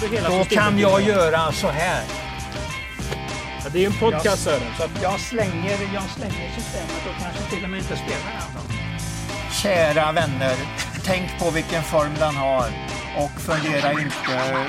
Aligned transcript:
du 0.00 0.06
hela 0.16 0.28
Då 0.28 0.44
systemet 0.44 0.64
kan 0.64 0.78
jag 0.78 1.02
göra 1.02 1.52
så 1.52 1.68
här. 1.68 2.02
Ja, 3.64 3.70
det 3.72 3.78
är 3.78 3.80
ju 3.80 3.86
en 3.86 3.92
podcast 3.92 4.42
Sören. 4.42 4.72
Så 4.78 4.84
att, 4.84 5.02
Jag 5.02 5.20
slänger, 5.20 5.78
jag 5.94 6.02
slänger 6.16 6.50
systemet 6.56 7.02
och 7.08 7.22
kanske 7.22 7.42
till 7.54 7.64
och 7.64 7.70
med 7.70 7.78
inte 7.78 7.96
spelar 7.96 8.32
den. 8.54 8.76
Kära 9.62 10.12
vänner, 10.12 10.54
tänk 11.04 11.38
på 11.38 11.50
vilken 11.50 11.82
form 11.82 12.14
den 12.18 12.36
har 12.36 12.66
och 13.16 13.40
fundera 13.40 13.92
inte. 13.92 14.66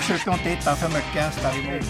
Försök 0.00 0.26
inte 0.26 0.48
hitta 0.48 0.76
för 0.76 0.88
mycket 0.88 1.22
hästar 1.22 1.52
emot. 1.58 1.86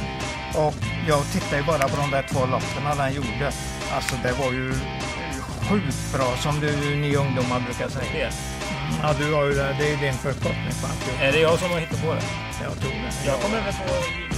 Och 0.54 0.74
jag 1.08 1.32
tittar 1.32 1.56
ju 1.56 1.62
bara 1.62 1.88
på 1.88 1.96
de 1.96 2.10
där 2.10 2.22
två 2.22 2.40
loppen 2.46 2.98
den 2.98 3.12
gjorde. 3.12 3.52
Alltså 3.94 4.14
det 4.22 4.32
var 4.32 4.52
ju 4.52 4.74
sjukt 5.68 6.12
bra 6.14 6.36
som 6.36 6.60
du, 6.60 6.96
ni 6.96 7.16
ungdomar 7.16 7.60
brukar 7.60 7.88
säga. 7.88 8.30
Det. 8.90 8.98
Ja, 9.02 9.14
du 9.18 9.34
har 9.34 9.44
ju 9.44 9.54
det. 9.54 9.76
Det 9.78 9.92
är 9.92 9.96
din 9.96 10.14
förkortning 10.14 10.74
på 10.80 10.86
allt. 10.86 11.22
Är 11.22 11.32
det 11.32 11.40
jag 11.40 11.58
som 11.58 11.70
har 11.70 11.78
hittat 11.78 12.02
på 12.04 12.14
det? 12.14 12.22
Jag 12.62 12.80
tror 12.80 12.90
det. 12.90 13.26
Jag 13.26 13.40
kommer 13.40 13.56
väl 13.64 13.74
på... 13.74 14.30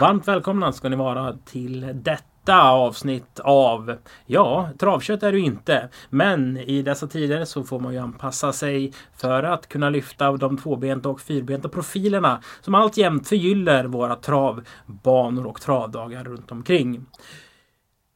Varmt 0.00 0.28
välkomna 0.28 0.72
ska 0.72 0.88
ni 0.88 0.96
vara 0.96 1.36
till 1.44 1.90
detta 1.94 2.62
avsnitt 2.62 3.40
av 3.40 3.96
Ja, 4.26 4.70
travkött 4.78 5.22
är 5.22 5.32
du 5.32 5.40
inte. 5.40 5.88
Men 6.10 6.56
i 6.56 6.82
dessa 6.82 7.06
tider 7.06 7.44
så 7.44 7.64
får 7.64 7.80
man 7.80 7.92
ju 7.92 7.98
anpassa 7.98 8.52
sig 8.52 8.92
för 9.16 9.42
att 9.42 9.68
kunna 9.68 9.90
lyfta 9.90 10.32
de 10.32 10.58
tvåbenta 10.58 11.08
och 11.08 11.20
fyrbenta 11.20 11.68
profilerna 11.68 12.42
som 12.60 12.74
alltjämt 12.74 13.28
förgyller 13.28 13.84
våra 13.84 14.16
travbanor 14.16 15.46
och 15.46 15.60
travdagar 15.60 16.24
runt 16.24 16.52
omkring. 16.52 17.06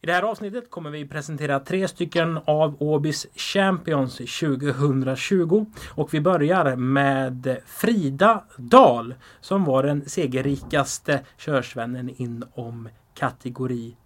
I 0.06 0.09
det 0.09 0.15
här 0.15 0.23
avsnittet 0.23 0.70
kommer 0.70 0.91
vi 0.91 1.09
presentera 1.09 1.60
tre 1.60 1.88
stycken 1.88 2.38
av 2.45 2.77
Åbys 2.78 3.27
Champions 3.34 4.16
2020 4.16 5.67
och 5.91 6.14
vi 6.14 6.20
börjar 6.20 6.77
med 6.77 7.58
Frida 7.67 8.44
Dahl 8.56 9.14
som 9.41 9.64
var 9.64 9.83
den 9.83 10.08
segerrikaste 10.08 11.20
körsvennen 11.36 12.14
inom 12.16 12.89
kategori 13.14 13.97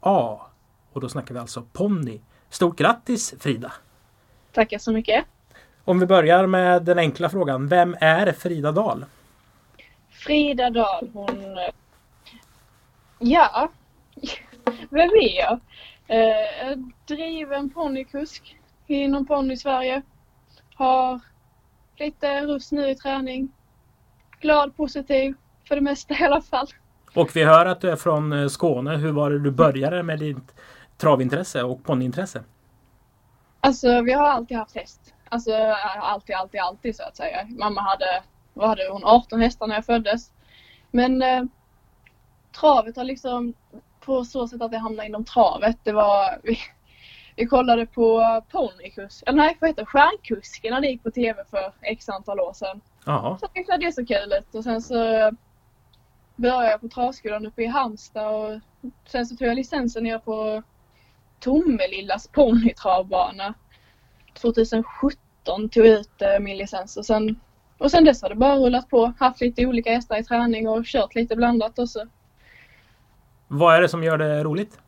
A. 0.00 0.40
Och 0.92 1.00
då 1.00 1.08
snackar 1.08 1.34
vi 1.34 1.40
alltså 1.40 1.62
ponny. 1.72 2.20
Stort 2.48 2.78
grattis 2.78 3.34
Frida! 3.40 3.72
Tackar 4.52 4.78
så 4.78 4.92
mycket. 4.92 5.24
Om 5.84 6.00
vi 6.00 6.06
börjar 6.06 6.46
med 6.46 6.82
den 6.82 6.98
enkla 6.98 7.28
frågan. 7.28 7.68
Vem 7.68 7.96
är 8.00 8.32
Frida 8.32 8.72
Dahl? 8.72 9.04
Frida 10.10 10.70
Dahl, 10.70 11.10
hon... 11.12 11.58
Ja, 13.18 13.70
vem 14.90 15.10
är 15.10 15.38
jag? 15.38 15.60
Eh, 16.06 16.78
driven 17.06 17.70
ponnykusk 17.70 18.58
inom 18.86 19.26
ponny-Sverige. 19.26 20.02
Har 20.74 21.20
lite 21.96 22.46
rust 22.46 22.72
nu 22.72 22.90
i 22.90 22.94
träning. 22.94 23.48
Glad, 24.40 24.76
positiv, 24.76 25.34
för 25.68 25.74
det 25.74 25.80
mesta 25.80 26.14
i 26.14 26.24
alla 26.24 26.40
fall. 26.40 26.66
Och 27.14 27.36
vi 27.36 27.44
hör 27.44 27.66
att 27.66 27.80
du 27.80 27.90
är 27.90 27.96
från 27.96 28.32
eh, 28.32 28.48
Skåne. 28.48 28.96
Hur 28.96 29.12
var 29.12 29.30
det 29.30 29.38
du 29.38 29.50
började 29.50 30.02
med 30.02 30.18
ditt 30.18 30.54
travintresse 30.96 31.62
och 31.62 31.84
ponnyintresse? 31.84 32.44
Alltså 33.60 34.02
vi 34.02 34.12
har 34.12 34.26
alltid 34.26 34.56
haft 34.56 34.74
häst. 34.74 35.14
Alltså 35.28 35.52
alltid, 36.00 36.36
alltid, 36.36 36.60
alltid 36.60 36.96
så 36.96 37.02
att 37.02 37.16
säga. 37.16 37.46
Mamma 37.48 37.80
hade, 37.80 38.22
vad 38.54 38.68
hade 38.68 38.88
hon, 38.90 39.04
18 39.04 39.40
hästar 39.40 39.66
när 39.66 39.74
jag 39.74 39.86
föddes. 39.86 40.32
Men 40.90 41.22
eh, 41.22 41.42
travet 42.60 42.96
har 42.96 43.04
liksom 43.04 43.54
på 44.04 44.24
så 44.24 44.48
sätt 44.48 44.62
att 44.62 44.72
jag 44.72 44.80
hamnade 44.80 45.08
inom 45.08 45.24
travet. 45.24 45.76
Det 45.82 45.92
var, 45.92 46.40
vi, 46.42 46.58
vi 47.36 47.46
kollade 47.46 47.86
på 47.86 48.42
ponnykusk, 48.50 49.22
eller 49.26 49.38
nej 49.38 49.56
vad 49.60 49.70
heter 49.70 49.82
det, 49.82 49.86
stjärnkusken 49.86 50.72
när 50.72 50.80
det 50.80 50.86
gick 50.86 51.02
på 51.02 51.10
tv 51.10 51.44
för 51.50 51.72
x 51.80 52.08
antal 52.08 52.40
år 52.40 52.52
sedan. 52.52 52.80
Jaha. 53.06 53.38
Så 53.38 53.48
tyckte 53.48 53.72
jag 53.72 53.80
det 53.80 53.92
så 53.92 54.06
kul 54.06 54.32
ut 54.38 54.54
och 54.54 54.64
sen 54.64 54.82
så 54.82 54.94
började 56.36 56.70
jag 56.70 56.80
på 56.80 56.88
travskolan 56.88 57.46
uppe 57.46 57.62
i 57.62 57.66
Halmstad 57.66 58.34
och 58.34 58.60
sen 59.06 59.26
så 59.26 59.36
tog 59.36 59.48
jag 59.48 59.56
licensen 59.56 60.02
ner 60.02 60.18
på 60.18 60.62
Tomelillas 61.40 62.28
ponnytravbana. 62.28 63.54
2017 64.34 65.68
tog 65.68 65.86
jag 65.86 66.00
ut 66.00 66.22
eh, 66.22 66.40
min 66.40 66.56
licens 66.56 66.96
och 66.96 67.06
sen, 67.06 67.40
och 67.78 67.90
sen 67.90 68.04
dess 68.04 68.22
har 68.22 68.28
det 68.28 68.34
bara 68.34 68.56
rullat 68.56 68.88
på. 68.88 69.12
Haft 69.18 69.40
lite 69.40 69.66
olika 69.66 69.90
hästar 69.94 70.16
i 70.16 70.24
träning 70.24 70.68
och 70.68 70.84
kört 70.84 71.14
lite 71.14 71.36
blandat 71.36 71.78
också. 71.78 72.06
Vad 73.58 73.76
är 73.76 73.80
det 73.80 73.88
som 73.88 74.04
gör 74.04 74.18
det 74.18 74.44
roligt? 74.44 74.78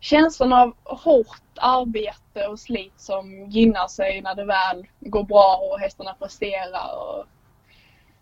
Känslan 0.00 0.52
av 0.52 0.74
hårt 0.84 1.42
arbete 1.56 2.46
och 2.50 2.58
slit 2.58 2.92
som 2.96 3.50
gynnar 3.50 3.88
sig 3.88 4.20
när 4.22 4.34
det 4.34 4.44
väl 4.44 4.86
går 5.00 5.22
bra 5.22 5.60
och 5.62 5.80
hästarna 5.80 6.14
presterar. 6.14 6.96
Och, 6.96 7.24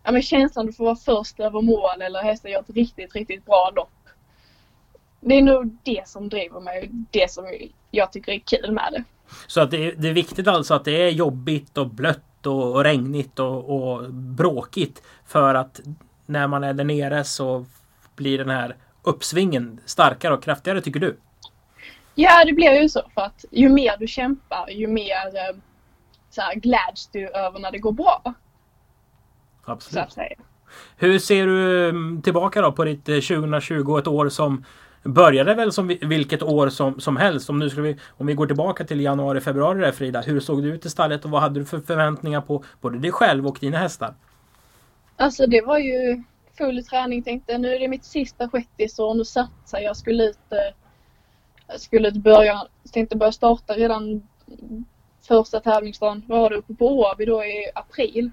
ja, 0.02 0.12
men 0.12 0.22
känslan 0.22 0.68
att 0.68 0.76
få 0.76 0.84
vara 0.84 0.96
först 0.96 1.40
över 1.40 1.60
mål 1.60 2.02
eller 2.02 2.22
hästen 2.22 2.50
gör 2.50 2.60
ett 2.60 2.70
riktigt, 2.70 3.14
riktigt 3.14 3.44
bra 3.44 3.72
lopp. 3.76 3.90
Det 5.20 5.34
är 5.34 5.42
nog 5.42 5.78
det 5.82 6.08
som 6.08 6.28
driver 6.28 6.60
mig, 6.60 6.90
det 7.10 7.30
som 7.30 7.44
jag 7.90 8.12
tycker 8.12 8.32
är 8.32 8.38
kul 8.38 8.72
med 8.72 8.88
det. 8.92 9.04
Så 9.46 9.60
att 9.60 9.70
det, 9.70 9.86
är, 9.86 9.94
det 9.96 10.08
är 10.08 10.12
viktigt 10.12 10.48
alltså 10.48 10.74
att 10.74 10.84
det 10.84 11.02
är 11.02 11.10
jobbigt 11.10 11.78
och 11.78 11.90
blött 11.90 12.46
och, 12.46 12.74
och 12.74 12.84
regnigt 12.84 13.38
och, 13.38 13.70
och 13.70 14.12
bråkigt. 14.12 15.02
För 15.26 15.54
att 15.54 15.80
när 16.26 16.46
man 16.46 16.64
är 16.64 16.72
där 16.72 16.84
nere 16.84 17.24
så 17.24 17.64
blir 18.18 18.38
den 18.38 18.50
här 18.50 18.76
uppsvingen 19.02 19.80
starkare 19.84 20.34
och 20.34 20.42
kraftigare 20.42 20.80
tycker 20.80 21.00
du? 21.00 21.16
Ja, 22.14 22.44
det 22.44 22.52
blir 22.52 22.82
ju 22.82 22.88
så 22.88 23.02
för 23.14 23.22
att 23.22 23.44
ju 23.50 23.68
mer 23.68 23.96
du 23.98 24.06
kämpar, 24.06 24.68
ju 24.70 24.86
mer 24.86 25.26
eh, 25.34 25.56
så 26.30 26.40
här, 26.40 26.54
gläds 26.54 27.06
du 27.12 27.28
över 27.28 27.58
när 27.58 27.70
det 27.72 27.78
går 27.78 27.92
bra. 27.92 28.20
Så 28.24 29.72
Absolut. 29.72 30.04
att 30.04 30.12
säga. 30.12 30.36
Hur 30.96 31.18
ser 31.18 31.46
du 31.46 31.88
mm, 31.88 32.22
tillbaka 32.22 32.60
då 32.62 32.72
på 32.72 32.84
ditt 32.84 33.08
eh, 33.08 33.14
2020, 33.14 33.98
ett 33.98 34.06
år 34.06 34.28
som 34.28 34.64
började 35.02 35.54
väl 35.54 35.72
som 35.72 35.86
vi- 35.88 35.98
vilket 36.02 36.42
år 36.42 36.68
som, 36.68 37.00
som 37.00 37.16
helst. 37.16 37.50
Om, 37.50 37.58
nu 37.58 37.70
skulle 37.70 37.88
vi, 37.88 37.96
om 38.08 38.26
vi 38.26 38.34
går 38.34 38.46
tillbaka 38.46 38.84
till 38.84 39.00
januari, 39.00 39.40
februari 39.40 39.80
där 39.80 39.92
Frida. 39.92 40.20
Hur 40.20 40.40
såg 40.40 40.62
du 40.62 40.68
ut 40.74 40.86
i 40.86 40.90
stallet 40.90 41.24
och 41.24 41.30
vad 41.30 41.40
hade 41.40 41.60
du 41.60 41.66
för 41.66 41.80
förväntningar 41.80 42.40
på 42.40 42.64
både 42.80 42.98
dig 42.98 43.12
själv 43.12 43.46
och 43.46 43.58
dina 43.60 43.78
hästar? 43.78 44.14
Alltså 45.16 45.46
det 45.46 45.60
var 45.66 45.78
ju 45.78 46.22
full 46.58 46.84
träning 46.84 47.22
tänkte 47.22 47.58
nu 47.58 47.74
är 47.74 47.80
det 47.80 47.88
mitt 47.88 48.04
sista 48.04 48.48
shettisår 48.48 49.14
nu 49.14 49.24
satsar 49.24 49.80
jag 49.80 49.96
skulle 49.96 50.24
ut 50.24 50.38
jag 51.68 51.80
skulle 51.80 52.08
ut 52.08 52.16
börja, 52.16 52.66
tänkte 52.92 53.16
börja 53.16 53.32
starta 53.32 53.74
redan 53.74 54.22
första 55.28 55.60
tävlingsdagen 55.60 56.24
var 56.26 56.50
det 56.50 56.56
uppe 56.56 56.74
på 56.74 56.86
Åby 56.86 57.24
då 57.24 57.44
i 57.44 57.70
april. 57.74 58.30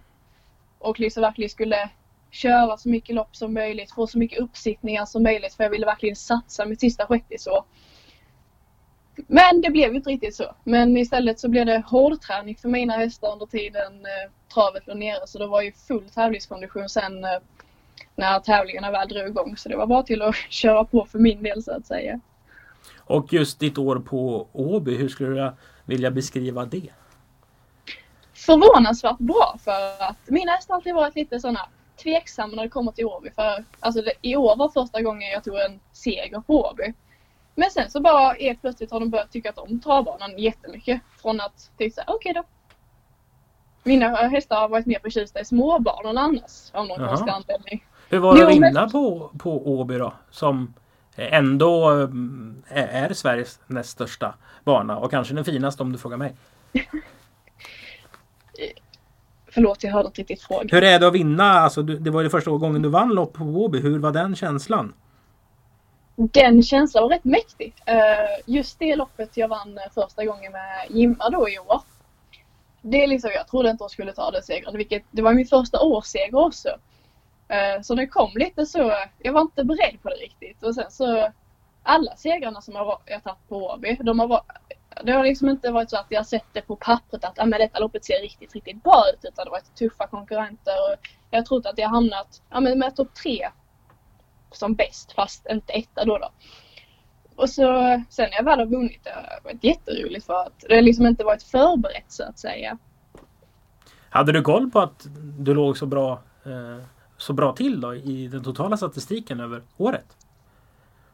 Och 0.80 1.00
liksom 1.00 1.22
verkligen 1.22 1.50
skulle 1.50 1.90
köra 2.32 2.78
så 2.78 2.90
mycket 2.90 3.16
lopp 3.16 3.36
som 3.36 3.54
möjligt, 3.54 3.92
få 3.92 4.08
så 4.08 4.18
mycket 4.18 4.40
uppsittningar 4.40 5.06
som 5.06 5.24
möjligt 5.24 5.54
för 5.54 5.64
jag 5.64 5.72
ville 5.72 5.86
verkligen 5.86 6.16
satsa 6.16 6.66
mitt 6.66 6.80
sista 6.80 7.08
shettisår. 7.08 7.64
Men 9.28 9.62
det 9.62 9.70
blev 9.70 9.90
ju 9.90 9.96
inte 9.96 10.10
riktigt 10.10 10.36
så. 10.36 10.56
Men 10.64 10.98
istället 10.98 11.40
så 11.40 11.50
blev 11.50 11.66
det 11.66 11.84
hårdträning 11.86 12.56
för 12.56 12.70
mina 12.70 12.94
hästar 12.94 13.32
under 13.32 13.46
tiden 13.46 13.94
eh, 13.94 14.32
travet 14.54 14.88
låg 14.88 14.98
nere. 14.98 15.28
Så 15.28 15.40
det 15.40 15.48
var 15.48 15.62
ju 15.62 15.72
full 15.72 16.10
tävlingskondition 16.10 16.90
sen 16.90 17.24
eh, 17.24 17.40
när 18.16 18.40
tävlingarna 18.40 18.92
väl 18.92 19.08
drog 19.08 19.28
igång. 19.28 19.58
Så 19.58 19.70
det 19.70 19.78
var 19.78 19.88
bara 19.88 20.04
till 20.04 20.22
att 20.22 20.36
köra 20.50 20.86
på 20.86 21.06
för 21.06 21.20
min 21.20 21.44
del 21.44 21.64
så 21.64 21.72
att 21.72 21.86
säga. 21.86 22.20
Och 22.98 23.34
just 23.34 23.60
ditt 23.60 23.78
år 23.78 24.00
på 24.00 24.48
Åby, 24.54 24.98
hur 24.98 25.10
skulle 25.10 25.30
du 25.30 25.52
vilja 25.86 26.12
beskriva 26.12 26.66
det? 26.66 26.90
Förvånansvärt 28.34 29.18
bra 29.18 29.58
för 29.64 30.04
att 30.10 30.30
mina 30.30 30.52
hästar 30.52 30.76
alltid 30.76 30.96
varit 30.96 31.16
lite 31.16 31.40
sådana 31.40 31.70
tveksamma 32.04 32.56
när 32.56 32.64
det 32.64 32.70
kommer 32.70 32.92
till 32.92 33.06
Åby. 33.06 33.32
För 33.32 33.66
alltså 33.80 34.02
det, 34.02 34.14
i 34.22 34.36
år 34.36 34.56
var 34.56 34.70
första 34.70 35.02
gången 35.02 35.32
jag 35.32 35.44
tog 35.44 35.56
en 35.56 35.80
seger 35.92 36.40
på 36.40 36.66
Åby. 36.66 36.94
Men 37.56 37.72
sen 37.72 37.90
så 37.90 38.02
bara 38.02 38.34
helt 38.34 38.62
plötsligt 38.62 38.92
har 38.92 39.00
de 39.00 39.10
börjat 39.10 39.32
tycka 39.32 39.52
om 39.56 39.80
travbanan 39.80 40.38
jättemycket. 40.38 41.02
Från 41.22 41.42
att 41.42 41.72
tycka 41.78 42.04
okej 42.08 42.34
då. 42.34 42.44
Mina 43.86 44.08
hästar 44.16 44.56
har 44.56 44.70
varit 44.70 44.86
mer 44.86 45.00
förtjusta 45.00 45.40
i 45.40 45.46
småbanorna 45.46 46.22
annars. 46.22 46.72
Av 46.72 46.88
någon 46.88 47.02
Jaha. 47.02 47.08
konstig 47.08 47.32
anledning. 47.32 47.86
Hur 48.10 48.20
var 48.20 48.38
det 48.38 48.46
att 48.46 48.52
vinna 48.52 48.90
på, 48.90 49.32
på 49.40 49.80
Åby 49.80 49.98
då? 49.98 50.14
Som 50.32 50.74
ändå 51.16 51.90
mm, 51.90 52.64
är, 52.68 53.14
Sveriges 53.14 53.60
näst 53.68 53.90
största 53.90 54.34
bana 54.64 54.98
och 54.98 55.12
kanske 55.12 55.34
den 55.34 55.46
finaste 55.46 55.84
om 55.84 55.92
du 55.92 55.98
frågar 55.98 56.18
mig. 56.18 56.36
Förlåt, 59.48 59.84
jag 59.84 59.92
hörde 59.92 60.08
inte 60.08 60.22
riktigt 60.22 60.42
frågan. 60.42 60.70
Hur 60.72 60.84
är 60.84 61.00
det 61.00 61.08
att 61.08 61.14
vinna? 61.14 61.44
Alltså, 61.44 61.82
det 61.82 62.10
var 62.10 62.22
ju 62.22 62.30
första 62.30 62.52
gången 62.52 62.82
du 62.82 62.90
vann 62.90 63.10
lopp 63.10 63.34
på 63.34 63.44
Åby. 63.44 63.80
Hur 63.80 64.00
var 64.00 64.12
den 64.12 64.36
känslan? 64.36 64.94
Den 66.16 66.64
känslan 66.64 67.04
var 67.04 67.10
rätt 67.10 67.24
mäktig. 67.24 67.74
Eh, 67.86 67.96
Just 68.46 68.80
det 68.80 68.96
loppet 68.96 69.38
jag 69.38 69.48
vann 69.48 69.78
eh, 69.78 69.84
första 69.94 70.26
gången 70.26 70.52
med 70.52 70.86
Jimma 70.90 71.30
då 71.30 71.50
i 71.50 71.60
år. 71.60 71.82
Det 72.88 73.04
är 73.04 73.08
liksom, 73.08 73.32
jag 73.34 73.48
trodde 73.48 73.70
inte 73.70 73.84
hon 73.84 73.90
skulle 73.90 74.14
ta 74.14 74.32
den 74.32 74.44
segern, 74.44 74.78
vilket 74.78 75.04
det 75.12 75.22
var 75.22 75.34
min 75.34 75.48
första 75.48 75.82
årsseger 75.82 76.36
också. 76.36 76.70
Eh, 77.48 77.82
så 77.82 77.96
det 77.96 78.08
kom 78.08 78.32
lite 78.36 78.66
så, 78.66 78.94
jag 79.20 79.34
var 79.34 79.42
inte 79.42 79.64
beredd 79.64 80.02
på 80.02 80.10
det 80.10 80.16
riktigt. 80.16 80.64
Och 80.64 80.76
sen 80.76 80.92
så, 80.92 81.32
alla 81.84 82.16
segrarna 82.16 82.62
som 82.62 82.76
jag 82.76 82.86
har- 82.86 83.02
jag 83.06 83.24
tagit 83.24 83.50
på 83.50 83.66
Åby, 83.68 83.98
de 84.02 84.20
har 84.20 84.28
varit, 84.28 84.46
det 85.04 85.12
har 85.12 85.24
liksom 85.24 85.50
inte 85.50 85.72
varit 85.72 85.90
så 85.90 85.98
att 85.98 86.06
jag 86.10 86.26
sett 86.28 86.46
det 86.54 86.62
på 86.62 86.76
pappret 86.76 87.24
att 87.24 87.40
ah, 87.40 87.46
men 87.46 87.60
detta 87.60 87.80
loppet 87.80 88.06
ser 88.06 88.22
riktigt, 88.22 88.54
riktigt 88.54 88.84
bra 88.84 89.04
ut. 89.14 89.20
Utan 89.26 89.46
det 89.46 89.52
har 89.52 89.58
varit 89.58 89.76
tuffa 89.76 90.08
konkurrenter. 90.08 90.74
Och 90.92 91.08
jag 91.32 91.40
har 91.40 91.46
trott 91.46 91.66
att 91.66 91.78
jag 91.78 91.90
hamnat 91.90 92.42
ja, 92.50 92.60
men 92.60 92.80
med 92.80 92.96
topp 92.96 93.14
tre 93.24 93.50
som 94.52 94.74
bäst, 94.76 95.12
fast 95.12 95.46
inte 95.50 95.74
etta 95.74 96.06
då. 96.06 96.18
då. 96.18 96.30
Och 97.36 97.50
så 97.50 97.64
sen 98.10 98.30
när 98.30 98.38
jag 98.38 98.44
väl 98.44 98.60
har 98.60 98.66
vunnit 98.66 99.04
det 99.04 99.10
har 99.10 99.40
varit 99.44 99.64
jätteroligt 99.64 100.26
för 100.26 100.34
att 100.34 100.66
det 100.70 100.82
liksom 100.82 101.06
inte 101.06 101.24
varit 101.24 101.44
förberett 101.44 102.06
så 102.08 102.24
att 102.24 102.40
säga. 102.40 102.78
Hade 104.10 104.32
du 104.32 104.42
koll 104.42 104.72
på 104.72 104.80
att 104.80 105.08
du 105.40 105.54
låg 105.54 105.78
så 105.78 105.86
bra, 105.86 106.22
eh, 106.46 106.84
så 107.18 107.34
bra 107.34 107.54
till 107.54 107.82
då 107.82 107.96
i 107.96 108.28
den 108.28 108.44
totala 108.44 108.78
statistiken 108.78 109.40
över 109.40 109.62
året? 109.78 110.06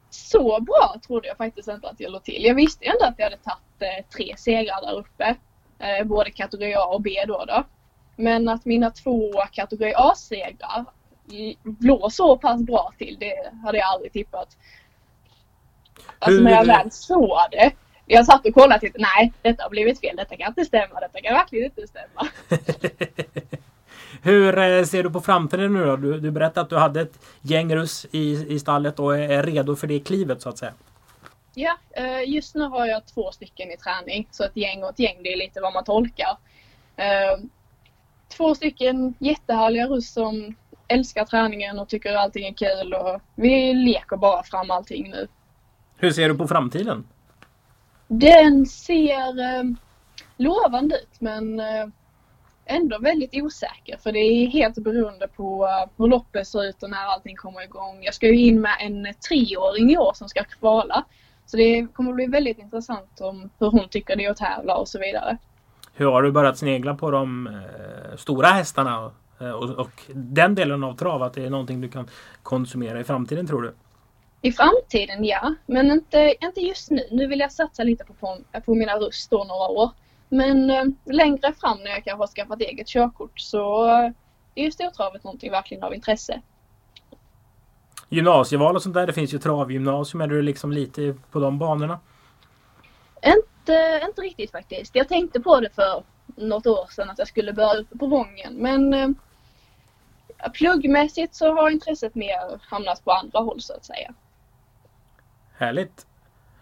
Så 0.09 0.61
bra 0.61 0.95
trodde 1.07 1.27
jag 1.27 1.37
faktiskt 1.37 1.67
inte 1.67 1.89
att 1.89 1.99
jag 1.99 2.11
låg 2.11 2.23
till. 2.23 2.43
Jag 2.43 2.55
visste 2.55 2.85
ändå 2.85 3.05
att 3.05 3.15
jag 3.17 3.25
hade 3.25 3.37
tagit 3.37 3.99
eh, 3.99 4.05
tre 4.17 4.35
segrar 4.37 4.81
där 4.81 4.99
uppe. 4.99 5.35
Eh, 5.79 6.07
både 6.07 6.31
kategori 6.31 6.75
A 6.75 6.85
och 6.85 7.01
B 7.01 7.09
då, 7.27 7.45
då. 7.47 7.63
Men 8.15 8.49
att 8.49 8.65
mina 8.65 8.91
två 8.91 9.31
kategori 9.51 9.93
A-segrar 9.95 10.85
låg 11.79 12.11
så 12.11 12.37
pass 12.37 12.61
bra 12.61 12.93
till, 12.97 13.17
det 13.19 13.51
hade 13.63 13.77
jag 13.77 13.87
aldrig 13.87 14.13
tippat. 14.13 14.57
Alltså 16.21 16.41
när 16.41 16.51
jag 16.51 16.65
väl 16.65 16.91
såg 16.91 17.37
det. 17.51 17.71
Jag 18.05 18.25
satt 18.25 18.45
och 18.45 18.53
kollade 18.53 18.87
och 18.87 18.95
nej 18.97 19.33
detta 19.41 19.63
har 19.63 19.69
blivit 19.69 19.99
fel, 19.99 20.15
detta 20.15 20.37
kan 20.37 20.47
inte 20.47 20.65
stämma, 20.65 20.99
detta 20.99 21.21
kan 21.21 21.33
verkligen 21.33 21.65
inte 21.65 21.87
stämma. 21.87 22.27
Hur 24.23 24.57
eh, 24.57 24.83
ser 24.83 25.03
du 25.03 25.09
på 25.09 25.21
framtiden 25.21 25.73
nu 25.73 25.85
då? 25.85 25.95
Du, 25.95 26.19
du 26.19 26.31
berättade 26.31 26.61
att 26.61 26.69
du 26.69 26.77
hade 26.77 27.01
ett 27.01 27.19
gäng 27.41 27.75
russ 27.75 28.05
i, 28.11 28.53
i 28.53 28.59
stallet 28.59 28.99
och 28.99 29.17
är 29.17 29.43
redo 29.43 29.75
för 29.75 29.87
det 29.87 29.99
klivet 29.99 30.41
så 30.41 30.49
att 30.49 30.57
säga. 30.57 30.73
Ja, 31.53 31.77
eh, 31.91 32.29
just 32.29 32.55
nu 32.55 32.63
har 32.63 32.85
jag 32.85 33.05
två 33.05 33.31
stycken 33.31 33.71
i 33.71 33.77
träning. 33.77 34.27
Så 34.31 34.43
ett 34.43 34.57
gäng 34.57 34.83
och 34.83 34.89
ett 34.89 34.99
gäng, 34.99 35.23
det 35.23 35.33
är 35.33 35.37
lite 35.37 35.61
vad 35.61 35.73
man 35.73 35.83
tolkar. 35.83 36.37
Eh, 36.95 37.39
två 38.37 38.55
stycken 38.55 39.13
jättehärliga 39.19 39.87
russ 39.87 40.13
som 40.13 40.55
älskar 40.87 41.25
träningen 41.25 41.79
och 41.79 41.89
tycker 41.89 42.13
allting 42.13 42.47
är 42.47 42.53
kul 42.53 42.93
och 42.93 43.21
vi 43.35 43.73
leker 43.73 44.17
bara 44.17 44.43
fram 44.43 44.71
allting 44.71 45.09
nu. 45.09 45.27
Hur 46.01 46.11
ser 46.11 46.29
du 46.29 46.37
på 46.37 46.47
framtiden? 46.47 47.03
Den 48.07 48.65
ser 48.65 49.39
eh, 49.39 49.63
lovande 50.37 50.95
ut 50.95 51.21
men 51.21 51.59
eh, 51.59 51.87
ändå 52.65 52.99
väldigt 52.99 53.33
osäker 53.33 53.97
för 53.97 54.11
det 54.11 54.19
är 54.19 54.47
helt 54.47 54.75
beroende 54.75 55.27
på 55.27 55.63
uh, 55.63 55.91
hur 55.97 56.07
loppet 56.07 56.47
ser 56.47 56.63
ut 56.63 56.83
och 56.83 56.89
när 56.89 57.05
allting 57.05 57.35
kommer 57.35 57.63
igång. 57.63 58.03
Jag 58.03 58.13
ska 58.13 58.27
ju 58.27 58.39
in 58.39 58.61
med 58.61 58.75
en 58.79 59.07
treåring 59.29 59.91
i 59.91 59.97
år 59.97 60.11
som 60.13 60.29
ska 60.29 60.43
kvala. 60.43 61.05
Så 61.45 61.57
det 61.57 61.87
kommer 61.93 62.13
bli 62.13 62.25
väldigt 62.25 62.59
intressant 62.59 63.21
om 63.21 63.49
hur 63.59 63.71
hon 63.71 63.89
tycker 63.89 64.15
det 64.15 64.25
är 64.25 64.31
att 64.31 64.37
tävla 64.37 64.75
och 64.75 64.87
så 64.87 64.99
vidare. 64.99 65.37
Hur 65.93 66.05
har 66.05 66.23
du 66.23 66.31
börjat 66.31 66.57
snegla 66.57 66.95
på 66.95 67.11
de 67.11 67.47
eh, 67.47 68.17
stora 68.17 68.47
hästarna 68.47 69.11
eh, 69.39 69.51
och, 69.51 69.69
och, 69.69 70.01
den 70.13 70.55
delen 70.55 70.83
av 70.83 70.93
trav? 70.93 71.23
Att 71.23 71.33
det 71.33 71.45
är 71.45 71.49
någonting 71.49 71.81
du 71.81 71.89
kan 71.89 72.07
konsumera 72.43 72.99
i 72.99 73.03
framtiden 73.03 73.47
tror 73.47 73.61
du? 73.61 73.73
I 74.41 74.51
framtiden 74.51 75.23
ja, 75.23 75.55
men 75.65 75.91
inte, 75.91 76.35
inte 76.41 76.61
just 76.61 76.91
nu. 76.91 77.07
Nu 77.11 77.27
vill 77.27 77.39
jag 77.39 77.51
satsa 77.51 77.83
lite 77.83 78.03
på, 78.03 78.13
på, 78.13 78.37
på 78.65 78.75
mina 78.75 78.95
röst 78.95 79.29
då 79.29 79.43
några 79.43 79.67
år. 79.67 79.91
Men 80.29 80.69
eh, 80.69 80.85
längre 81.05 81.53
fram 81.53 81.77
när 81.77 81.91
jag 81.91 82.03
kanske 82.03 82.23
har 82.23 82.27
skaffat 82.27 82.61
eget 82.61 82.87
körkort 82.87 83.39
så 83.39 83.87
eh, 83.89 84.11
är 84.55 84.63
ju 84.63 84.71
stortravet 84.71 85.23
någonting 85.23 85.51
verkligen 85.51 85.83
av 85.83 85.93
intresse. 85.93 86.41
Gymnasieval 88.09 88.75
och 88.75 88.83
sånt 88.83 88.95
där, 88.95 89.07
det 89.07 89.13
finns 89.13 89.33
ju 89.33 89.37
travgymnasium. 89.37 90.21
Är 90.21 90.27
du 90.27 90.41
liksom 90.41 90.71
lite 90.71 91.15
på 91.31 91.39
de 91.39 91.59
banorna? 91.59 91.99
Inte, 93.25 94.01
inte 94.07 94.21
riktigt 94.21 94.51
faktiskt. 94.51 94.95
Jag 94.95 95.07
tänkte 95.07 95.39
på 95.39 95.59
det 95.59 95.69
för 95.69 96.03
något 96.25 96.67
år 96.67 96.87
sedan 96.89 97.09
att 97.09 97.19
jag 97.19 97.27
skulle 97.27 97.53
börja 97.53 97.73
ut 97.73 97.99
på 97.99 98.07
Vången 98.07 98.53
men 98.53 98.93
eh, 98.93 99.09
pluggmässigt 100.53 101.35
så 101.35 101.53
har 101.53 101.69
intresset 101.69 102.15
mer 102.15 102.59
hamnat 102.61 103.03
på 103.03 103.11
andra 103.11 103.39
håll 103.39 103.61
så 103.61 103.73
att 103.73 103.85
säga. 103.85 104.13
Härligt! 105.61 106.05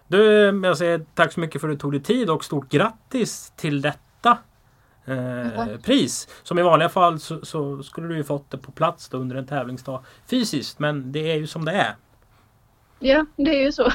Du, 0.08 0.24
jag 0.64 0.78
säger 0.78 1.06
tack 1.16 1.34
så 1.34 1.40
mycket 1.40 1.62
för 1.62 1.70
att 1.70 1.76
du 1.76 1.80
tog 1.80 1.92
dig 1.92 2.02
tid 2.02 2.30
och 2.30 2.46
stort 2.46 2.70
grattis 2.70 3.54
till 3.56 3.82
detta 3.82 4.38
eh, 5.06 5.78
pris. 5.84 6.28
Som 6.44 6.60
i 6.60 6.62
vanliga 6.62 6.90
fall 6.90 7.20
så, 7.20 7.46
så, 7.46 7.84
skulle 7.84 8.08
du 8.08 8.18
ju 8.18 8.24
fått 8.24 8.52
det 8.52 8.58
på 8.58 8.72
plats 8.72 9.10
under 9.14 9.36
en 9.36 9.48
tävlingsdag 9.48 10.04
fysiskt. 10.26 10.80
Men 10.80 11.12
det 11.12 11.32
är 11.32 11.36
ju 11.36 11.48
som 11.48 11.66
det 11.66 11.72
är. 11.72 11.96
Ja, 13.00 13.26
det 13.36 13.60
är 13.60 13.64
ju 13.64 13.72
så. 13.72 13.92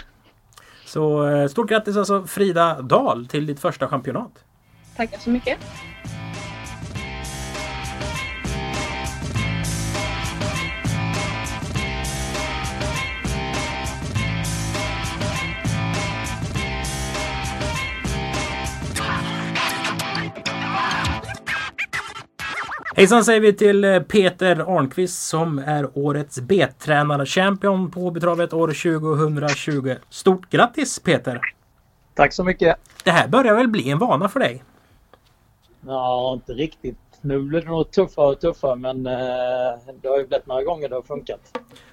Så 0.85 1.29
eh, 1.29 1.49
stort 1.49 1.69
grattis 1.69 1.97
alltså 1.97 2.27
Frida 2.27 2.83
Dahl 2.83 3.27
till 3.27 3.47
ditt 3.47 3.61
första 3.61 3.89
championat. 3.89 4.45
Tackar 4.97 5.19
så 5.19 5.31
mycket. 5.31 5.59
Hejsan 22.97 23.25
säger 23.25 23.41
vi 23.41 23.53
till 23.53 23.85
eh, 23.85 24.01
Peter 24.01 24.77
Arnqvist 24.79 25.23
som 25.23 25.59
är 25.59 25.99
årets 25.99 26.41
B-tränare-champion 26.41 27.91
på 27.91 28.11
Betravet 28.11 28.53
år 28.53 28.69
2020. 28.69 29.95
Stort 30.11 30.51
grattis 30.51 30.99
Peter! 30.99 31.41
Tack 32.15 32.33
så 32.33 32.45
mycket! 32.45 32.77
Det 33.05 33.11
här 33.11 33.29
börjar 33.29 33.55
väl 33.55 33.69
bli 33.69 33.91
en 33.91 33.99
vana 33.99 34.29
för 34.29 34.41
dig? 34.41 34.63
Ja, 35.87 36.33
inte 36.35 36.53
riktigt. 36.53 36.99
Nu 37.21 37.43
blir 37.43 37.61
det 37.61 37.67
nog 37.67 37.91
tuffare 37.91 38.27
och 38.27 38.41
tuffare 38.41 38.77
men 38.77 39.07
eh, 39.07 39.13
det 40.03 40.09
har 40.09 40.19
ju 40.19 40.27
blivit 40.27 40.47
några 40.47 40.63
gånger 40.63 40.89
det 40.89 40.95
har 40.95 41.03
funkat. 41.03 41.41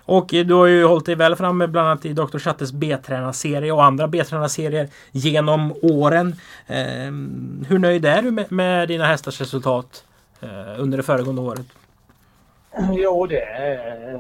Och 0.06 0.27
du 0.27 0.53
har 0.53 0.65
ju 0.65 0.86
hållit 0.86 1.06
dig 1.06 1.15
väl 1.15 1.36
framme 1.36 1.68
bland 1.68 1.88
annat 1.88 2.06
i 2.06 2.13
Dr. 2.13 2.38
Chattes 2.38 2.71
B-tränarserie 2.71 3.71
och 3.71 3.83
andra 3.83 4.07
B-tränarserier 4.07 4.89
genom 5.12 5.74
åren. 5.81 6.36
Eh, 6.68 6.77
hur 7.68 7.80
nöjd 7.80 8.06
är 8.06 8.21
du 8.21 8.45
med, 8.50 8.88
dina 8.88 9.06
hästars 9.06 9.42
resultat 9.42 10.03
under 10.78 10.98
det 10.98 11.04
föregående 11.04 11.42
året? 11.42 11.66
Jo, 12.92 13.26
det 13.26 13.42
är, 13.42 14.20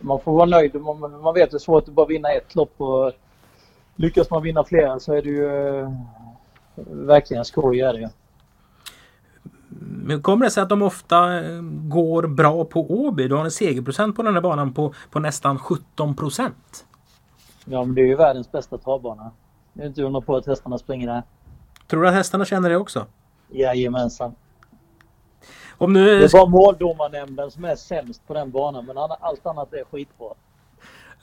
man 0.00 0.20
får 0.20 0.32
vara 0.32 0.46
nöjd. 0.46 0.74
Man, 0.74 1.20
man 1.20 1.34
vet 1.34 1.52
hur 1.52 1.58
svårt 1.58 1.86
det 1.86 1.90
är 1.90 1.94
bara 1.94 2.06
vinna 2.06 2.28
ett 2.32 2.54
lopp 2.54 2.80
och 2.80 3.12
lyckas 3.96 4.30
man 4.30 4.42
vinna 4.42 4.64
flera 4.64 5.00
så 5.00 5.12
är 5.12 5.22
det 5.22 5.28
ju 5.28 5.78
eh, 5.78 5.92
verkligen 6.86 7.44
skoj. 7.44 7.80
Är 7.80 7.92
det. 7.92 8.10
Hur 10.08 10.20
kommer 10.20 10.44
det 10.44 10.50
sig 10.50 10.62
att 10.62 10.68
de 10.68 10.82
ofta 10.82 11.44
eh, 11.44 11.60
går 11.62 12.26
bra 12.26 12.64
på 12.64 12.90
Åby? 12.90 13.28
Du 13.28 13.34
har 13.34 13.44
en 13.44 13.50
segerprocent 13.50 14.16
på 14.16 14.22
den 14.22 14.34
här 14.34 14.40
banan 14.40 14.72
på, 14.72 14.94
på 15.10 15.20
nästan 15.20 15.58
17 15.58 16.14
procent. 16.14 16.86
Ja, 17.64 17.84
men 17.84 17.94
det 17.94 18.00
är 18.00 18.06
ju 18.06 18.16
världens 18.16 18.52
bästa 18.52 18.78
travbana. 18.78 19.30
Det 19.72 19.82
är 19.82 19.86
inte 19.86 20.02
undra 20.02 20.20
på 20.20 20.36
att 20.36 20.46
hästarna 20.46 20.78
springer 20.78 21.06
där. 21.06 21.22
Tror 21.86 22.02
du 22.02 22.08
att 22.08 22.14
hästarna 22.14 22.44
känner 22.44 22.70
det 22.70 22.76
också? 22.76 23.06
Jajamensan. 23.48 24.34
Om 25.78 25.92
nu... 25.92 26.18
Det 26.18 26.24
är 26.24 26.32
bara 26.32 26.46
måldomarnämnden 26.46 27.50
som 27.50 27.64
är 27.64 27.76
sämst 27.76 28.26
på 28.26 28.34
den 28.34 28.50
banan 28.50 28.86
men 28.86 28.98
allt 28.98 29.46
annat 29.46 29.72
är 29.72 29.84
skitbra. 29.84 30.28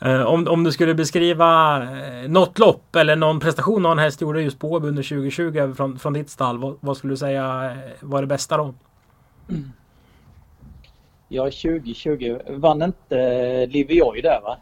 Uh, 0.06 0.22
om, 0.22 0.48
om 0.48 0.64
du 0.64 0.72
skulle 0.72 0.94
beskriva 0.94 1.82
uh, 1.82 2.30
något 2.30 2.60
lopp 2.60 2.96
eller 2.96 3.16
någon 3.16 3.40
prestation 3.40 3.84
någon 3.84 4.00
häst 4.00 4.22
gjorde 4.22 4.42
just 4.42 4.60
på 4.60 4.72
Åby 4.72 4.88
under 4.88 5.04
2020 5.04 5.74
från, 5.78 6.00
från 6.00 6.14
ditt 6.14 6.30
stall. 6.30 6.58
Vad, 6.58 6.78
vad 6.80 6.98
skulle 6.98 7.14
du 7.14 7.18
säga 7.18 7.72
uh, 7.72 7.78
var 8.02 8.22
det 8.22 8.28
bästa 8.28 8.58
då? 8.58 8.74
Ja, 11.28 11.44
2020 11.44 12.40
vann 12.50 12.82
inte 12.82 13.66
Livioy 13.66 14.22
där 14.22 14.42
va? 14.44 14.58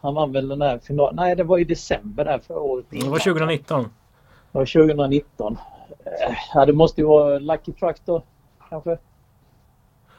Han 0.00 0.14
vann 0.14 0.32
väl 0.32 0.48
den 0.48 0.58
där 0.58 0.78
finalen? 0.78 1.16
Nej, 1.16 1.36
det 1.36 1.44
var 1.44 1.58
i 1.58 1.64
december 1.64 2.24
där 2.24 2.38
för 2.38 2.58
året 2.58 2.86
Det 2.90 3.08
var 3.08 3.18
2019. 3.18 3.82
Det 3.82 4.58
var 4.58 4.66
2019. 4.66 5.58
Ja, 6.54 6.66
det 6.66 6.72
måste 6.72 7.00
ju 7.00 7.06
vara 7.06 7.38
Lucky 7.38 7.72
då 8.04 8.22
kanske. 8.68 8.98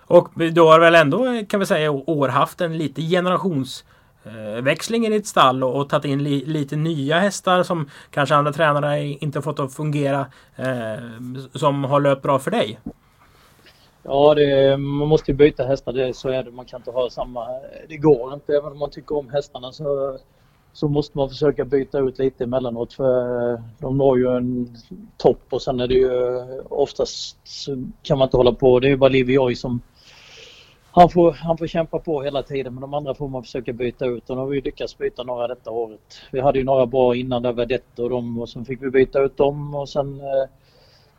Och 0.08 0.30
du 0.36 0.62
har 0.62 0.80
väl 0.80 0.96
ändå 0.96 1.44
kan 1.50 1.60
vi 1.60 1.66
säga 1.66 1.92
år 1.92 2.28
haft 2.28 2.62
en 2.62 2.78
lite 2.78 3.02
generationsväxling 3.02 5.06
eh, 5.06 5.12
i 5.12 5.14
ditt 5.14 5.28
stall 5.28 5.64
och, 5.64 5.76
och 5.76 5.90
tagit 5.90 6.06
in 6.06 6.24
li, 6.24 6.46
lite 6.46 6.76
nya 6.76 7.20
hästar 7.20 7.64
som 7.64 7.90
kanske 8.10 8.36
andra 8.36 8.54
tränare 8.54 9.04
inte 9.04 9.42
fått 9.42 9.60
att 9.60 9.74
fungera 9.74 10.26
eh, 10.56 11.04
som 11.54 11.84
har 11.84 12.00
löpt 12.00 12.22
bra 12.22 12.40
för 12.40 12.52
dig? 12.52 12.80
Ja, 14.04 14.36
det, 14.36 14.78
man 14.78 15.08
måste 15.08 15.32
ju 15.32 15.38
byta 15.38 15.64
hästar. 15.64 15.94
Det, 15.94 16.14
så 16.14 16.30
är 16.30 16.44
det. 16.44 16.52
Man 16.52 16.66
kan 16.66 16.80
inte 16.80 16.92
ha 16.92 17.10
samma... 17.10 17.48
Det 17.90 17.98
går 17.98 18.34
inte. 18.34 18.54
Även 18.54 18.72
om 18.72 18.80
man 18.80 18.90
tycker 18.90 19.18
om 19.18 19.30
hästarna 19.30 19.72
så, 19.72 20.18
så 20.74 20.88
måste 20.88 21.18
man 21.18 21.30
försöka 21.30 21.66
byta 21.66 22.00
ut 22.00 22.20
lite 22.20 22.44
emellanåt. 22.44 22.94
För 22.94 23.52
eh, 23.52 23.60
de 23.80 23.98
når 23.98 24.20
ju 24.20 24.38
en 24.38 24.78
topp 25.18 25.42
och 25.50 25.62
sen 25.62 25.80
är 25.80 25.88
det 25.88 25.94
ju 25.94 26.10
oftast 26.70 27.38
kan 28.04 28.18
man 28.18 28.28
inte 28.28 28.38
hålla 28.38 28.54
på. 28.54 28.80
Det 28.80 28.88
är 28.88 28.90
ju 28.90 28.98
bara 28.98 29.10
Liv 29.10 29.26
och 29.26 29.32
jag 29.32 29.58
som 29.58 29.82
han, 30.96 31.10
får, 31.10 31.32
han 31.32 31.58
får 31.58 31.68
kämpa 31.68 32.00
på 32.00 32.22
hela 32.22 32.44
tiden 32.44 32.74
men 32.74 32.82
de 32.82 32.94
andra 32.94 33.14
får 33.14 33.28
man 33.28 33.44
försöka 33.44 33.74
byta 33.74 34.06
ut 34.06 34.30
och 34.30 34.36
nu 34.36 34.42
har 34.42 34.50
vi 34.50 34.62
lyckats 34.62 34.98
byta 34.98 35.24
några 35.24 35.48
detta 35.48 35.72
året. 35.72 36.22
Vi 36.32 36.40
hade 36.40 36.60
ju 36.60 36.66
några 36.66 36.86
bra 36.86 37.16
innan 37.16 37.42
där 37.42 37.54
Vedette 37.54 38.04
och 38.04 38.10
dem 38.10 38.40
och 38.40 38.50
sen 38.50 38.66
fick 38.66 38.82
vi 38.82 38.90
byta 38.90 39.20
ut 39.22 39.38
dem 39.38 39.76
och 39.76 39.90
sen 39.90 40.20
eh, 40.20 40.50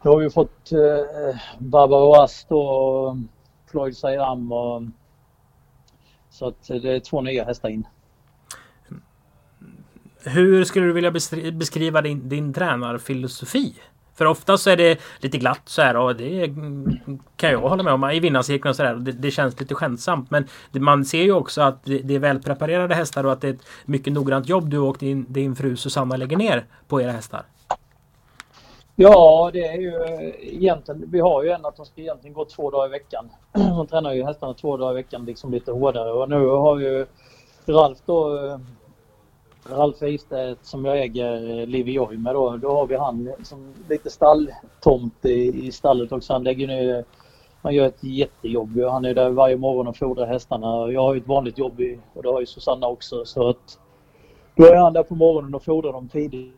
nu 0.03 0.11
har 0.11 0.19
vi 0.19 0.31
fått 0.31 0.73
eh, 0.73 1.37
Barbara 1.59 2.25
Ast 2.25 2.53
och 2.53 3.17
Floyd 3.71 3.97
Sayram 3.97 4.53
och 4.53 4.83
så 6.31 6.47
att 6.49 6.67
det 6.67 6.97
är 6.97 7.01
två 7.01 7.21
nya 7.21 7.45
hästar 7.45 7.69
in. 7.69 7.87
Hur 10.25 10.65
skulle 10.65 10.87
du 10.87 10.93
vilja 10.93 11.11
beskriva 11.53 12.03
din, 12.03 12.29
din 12.29 12.53
tränarfilosofi? 12.53 13.75
För 14.15 14.27
ofta 14.27 14.59
så 14.59 14.71
är 14.71 14.77
det 14.77 15.01
lite 15.19 15.39
glatt 15.39 15.63
så 15.65 15.83
här 15.83 15.97
och 15.97 16.17
det 16.17 16.55
kan 17.37 17.51
jag 17.51 17.61
hålla 17.61 17.83
med 17.83 17.93
om 17.93 18.11
i 18.11 18.21
vinnarcirkeln 18.21 18.71
och 18.71 18.77
så 18.77 18.83
där. 18.83 18.95
Det, 18.95 19.13
det, 19.13 19.31
känns 19.31 19.61
lite 19.61 19.75
skämtsamt. 19.75 20.31
Men 20.31 20.47
man 20.73 21.05
ser 21.05 21.23
ju 21.23 21.33
också 21.33 21.63
att 21.63 21.85
det, 21.85 21.99
det 21.99 22.15
är 22.15 22.19
välpreparerade 22.19 22.95
hästar 22.95 23.25
och 23.27 23.33
att 23.33 23.41
det 23.41 23.49
är 23.49 23.53
ett 23.53 23.67
mycket 23.85 24.13
noggrant 24.13 24.49
jobb 24.49 24.71
du 24.71 24.79
och 24.79 24.97
din, 24.99 25.27
din 25.29 25.57
fru 25.57 25.77
Susanna 25.77 26.17
lägger 26.17 26.37
ner 26.37 26.65
på 26.89 27.01
era 27.01 27.11
hästar. 27.11 27.43
Ja, 28.97 29.51
det 29.53 29.67
är 29.67 29.79
ju 29.79 29.93
egentligen. 30.41 31.05
Vi 31.11 31.21
har 31.21 31.43
ju 31.43 31.51
en 31.51 31.65
att 31.65 31.77
de 31.77 31.87
ska 31.87 32.01
egentligen 32.01 32.35
gå 32.35 32.45
två 32.45 32.71
dagar 32.71 32.87
i 32.87 32.91
veckan. 32.91 33.31
De 33.53 33.87
tränar 33.87 34.13
ju 34.13 34.25
hästarna 34.25 34.55
två 34.55 34.77
dagar 34.77 34.93
i 34.93 34.95
veckan, 34.95 35.25
liksom 35.25 35.53
lite 35.53 35.73
hårdare. 35.73 36.13
Och 36.13 36.29
nu 36.29 36.47
har 36.47 36.79
ju 36.79 37.07
Ralf 37.67 37.99
då 38.07 38.47
eh, 38.47 38.59
Ralf 39.71 40.03
Eistedt 40.03 40.67
som 40.67 40.85
jag 40.85 40.99
äger 40.99 41.61
eh, 41.61 41.67
Livioy 41.67 42.17
med 42.17 42.35
då. 42.35 42.57
Då 42.57 42.71
har 42.71 42.87
vi 42.87 42.97
han 42.97 43.33
som 43.43 43.75
lite 43.89 44.11
stalltomt 44.11 45.25
i, 45.25 45.67
i 45.67 45.73
stallet 45.73 46.13
också. 46.13 46.33
Han 46.33 46.45
lägger 46.45 46.67
nu 46.67 47.05
han 47.65 47.75
gör 47.75 47.87
ett 47.87 48.05
jättejobb. 48.05 48.81
Han 48.81 49.05
är 49.05 49.15
där 49.15 49.31
varje 49.31 49.57
morgon 49.57 49.89
och 49.89 49.97
fodrar 49.97 50.27
hästarna. 50.27 50.93
Jag 50.93 51.01
har 51.01 51.15
ju 51.15 51.21
ett 51.21 51.29
vanligt 51.29 51.59
jobb 51.59 51.81
och 52.15 52.23
det 52.23 52.29
har 52.29 52.41
ju 52.41 52.47
Susanna 52.47 52.87
också. 52.87 53.25
Så 53.25 53.49
att 53.49 53.79
då 54.57 54.65
är 54.65 54.77
han 54.77 54.93
där 54.93 55.03
på 55.03 55.15
morgonen 55.15 55.55
och 55.55 55.65
fodrar 55.65 55.93
dem 55.93 56.09
tidigt. 56.09 56.55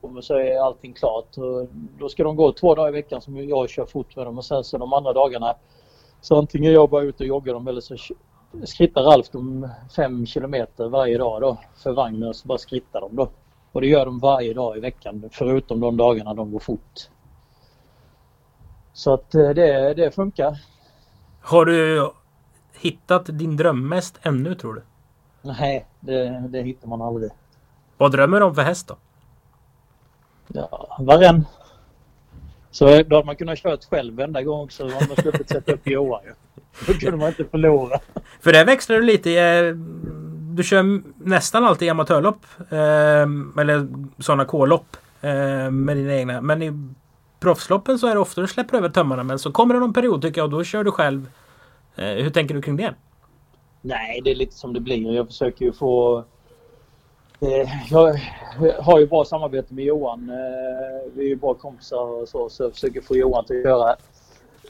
Och 0.00 0.24
så 0.24 0.34
är 0.34 0.60
allting 0.60 0.92
klart. 0.92 1.38
Och 1.38 1.68
då 1.98 2.08
ska 2.08 2.24
de 2.24 2.36
gå 2.36 2.52
två 2.52 2.74
dagar 2.74 2.88
i 2.88 2.92
veckan 2.92 3.20
som 3.20 3.48
jag 3.48 3.70
kör 3.70 3.86
fort 3.86 4.16
med 4.16 4.26
dem 4.26 4.38
och 4.38 4.44
sen 4.44 4.64
så 4.64 4.78
de 4.78 4.92
andra 4.92 5.12
dagarna 5.12 5.54
så 6.20 6.36
antingen 6.36 6.72
jag 6.72 6.90
bara 6.90 7.02
ut 7.02 7.20
och 7.20 7.26
joggar 7.26 7.54
dem 7.54 7.68
eller 7.68 7.80
så 7.80 7.96
skrittar 8.64 9.02
Ralf 9.02 9.30
dem 9.30 9.68
fem 9.96 10.26
kilometer 10.26 10.88
varje 10.88 11.18
dag 11.18 11.40
då 11.40 11.58
för 11.76 11.92
vagnen 11.92 12.28
och 12.28 12.36
så 12.36 12.48
bara 12.48 12.58
skrittar 12.58 13.00
de 13.00 13.16
då. 13.16 13.28
Och 13.72 13.80
det 13.80 13.86
gör 13.86 14.06
de 14.06 14.18
varje 14.18 14.54
dag 14.54 14.76
i 14.76 14.80
veckan 14.80 15.30
förutom 15.32 15.80
de 15.80 15.96
dagarna 15.96 16.34
de 16.34 16.52
går 16.52 16.58
fort. 16.58 17.08
Så 18.92 19.14
att 19.14 19.34
eh, 19.34 19.50
det, 19.50 19.94
det 19.94 20.14
funkar. 20.14 20.58
Har 21.40 21.64
du 21.64 22.10
hittat 22.80 23.26
din 23.26 23.56
drömmäst 23.56 24.18
ännu 24.22 24.54
tror 24.54 24.74
du? 24.74 24.82
Nej, 25.42 25.86
det, 26.00 26.48
det 26.48 26.62
hittar 26.62 26.88
man 26.88 27.02
aldrig. 27.02 27.30
Vad 27.96 28.12
drömmer 28.12 28.40
du 28.40 28.46
om 28.46 28.54
för 28.54 28.62
häst 28.62 28.88
då? 28.88 28.96
Ja, 30.48 30.96
varen. 30.98 31.46
Så 32.70 33.02
då 33.02 33.16
hade 33.16 33.26
man 33.26 33.36
kunnat 33.36 33.58
kört 33.58 33.84
själv 33.84 34.16
varenda 34.16 34.42
gång 34.42 34.60
också. 34.60 34.84
Man 34.84 34.92
hade 34.92 35.22
sluppit 35.22 35.48
sätta 35.48 35.72
upp 35.72 35.86
Johan 35.86 36.20
ju. 36.24 36.34
Då 36.86 36.92
kunde 36.92 37.16
man 37.16 37.28
inte 37.28 37.44
förlora. 37.44 37.98
För 38.40 38.52
det 38.52 38.64
växlar 38.64 38.96
du 38.96 39.02
lite. 39.02 39.32
Eh, 39.32 39.74
du 40.54 40.62
kör 40.62 41.02
nästan 41.24 41.64
alltid 41.64 41.90
amatörlopp. 41.90 42.46
Eh, 42.70 43.60
eller 43.60 43.88
sådana 44.18 44.44
K-lopp. 44.44 44.96
Eh, 45.20 45.70
med 45.70 45.96
dina 45.96 46.14
egna. 46.14 46.40
Men 46.40 46.62
i 46.62 46.72
proffsloppen 47.40 47.98
så 47.98 48.06
är 48.06 48.14
det 48.14 48.20
ofta 48.20 48.40
du 48.40 48.46
släpper 48.46 48.76
över 48.78 48.88
tömmarna. 48.88 49.22
Men 49.22 49.38
så 49.38 49.52
kommer 49.52 49.74
det 49.74 49.80
någon 49.80 49.92
period 49.92 50.22
tycker 50.22 50.40
jag 50.40 50.44
och 50.44 50.50
då 50.50 50.64
kör 50.64 50.84
du 50.84 50.90
själv. 50.90 51.30
Hur 51.96 52.30
tänker 52.30 52.54
du 52.54 52.62
kring 52.62 52.76
det? 52.76 52.94
Nej, 53.80 54.20
det 54.24 54.30
är 54.30 54.34
lite 54.34 54.54
som 54.54 54.72
det 54.72 54.80
blir. 54.80 55.12
Jag 55.12 55.26
försöker 55.26 55.64
ju 55.64 55.72
få 55.72 56.24
jag 57.90 58.20
har 58.80 59.00
ju 59.00 59.06
bra 59.06 59.24
samarbete 59.24 59.74
med 59.74 59.84
Johan. 59.84 60.32
Vi 61.14 61.24
är 61.24 61.28
ju 61.28 61.36
bra 61.36 61.54
kompisar 61.54 62.22
och 62.22 62.28
så, 62.28 62.48
så 62.48 62.62
jag 62.62 62.72
försöker 62.72 63.00
få 63.00 63.16
Johan 63.16 63.44
till 63.44 63.56
att 63.56 63.64
göra 63.64 63.96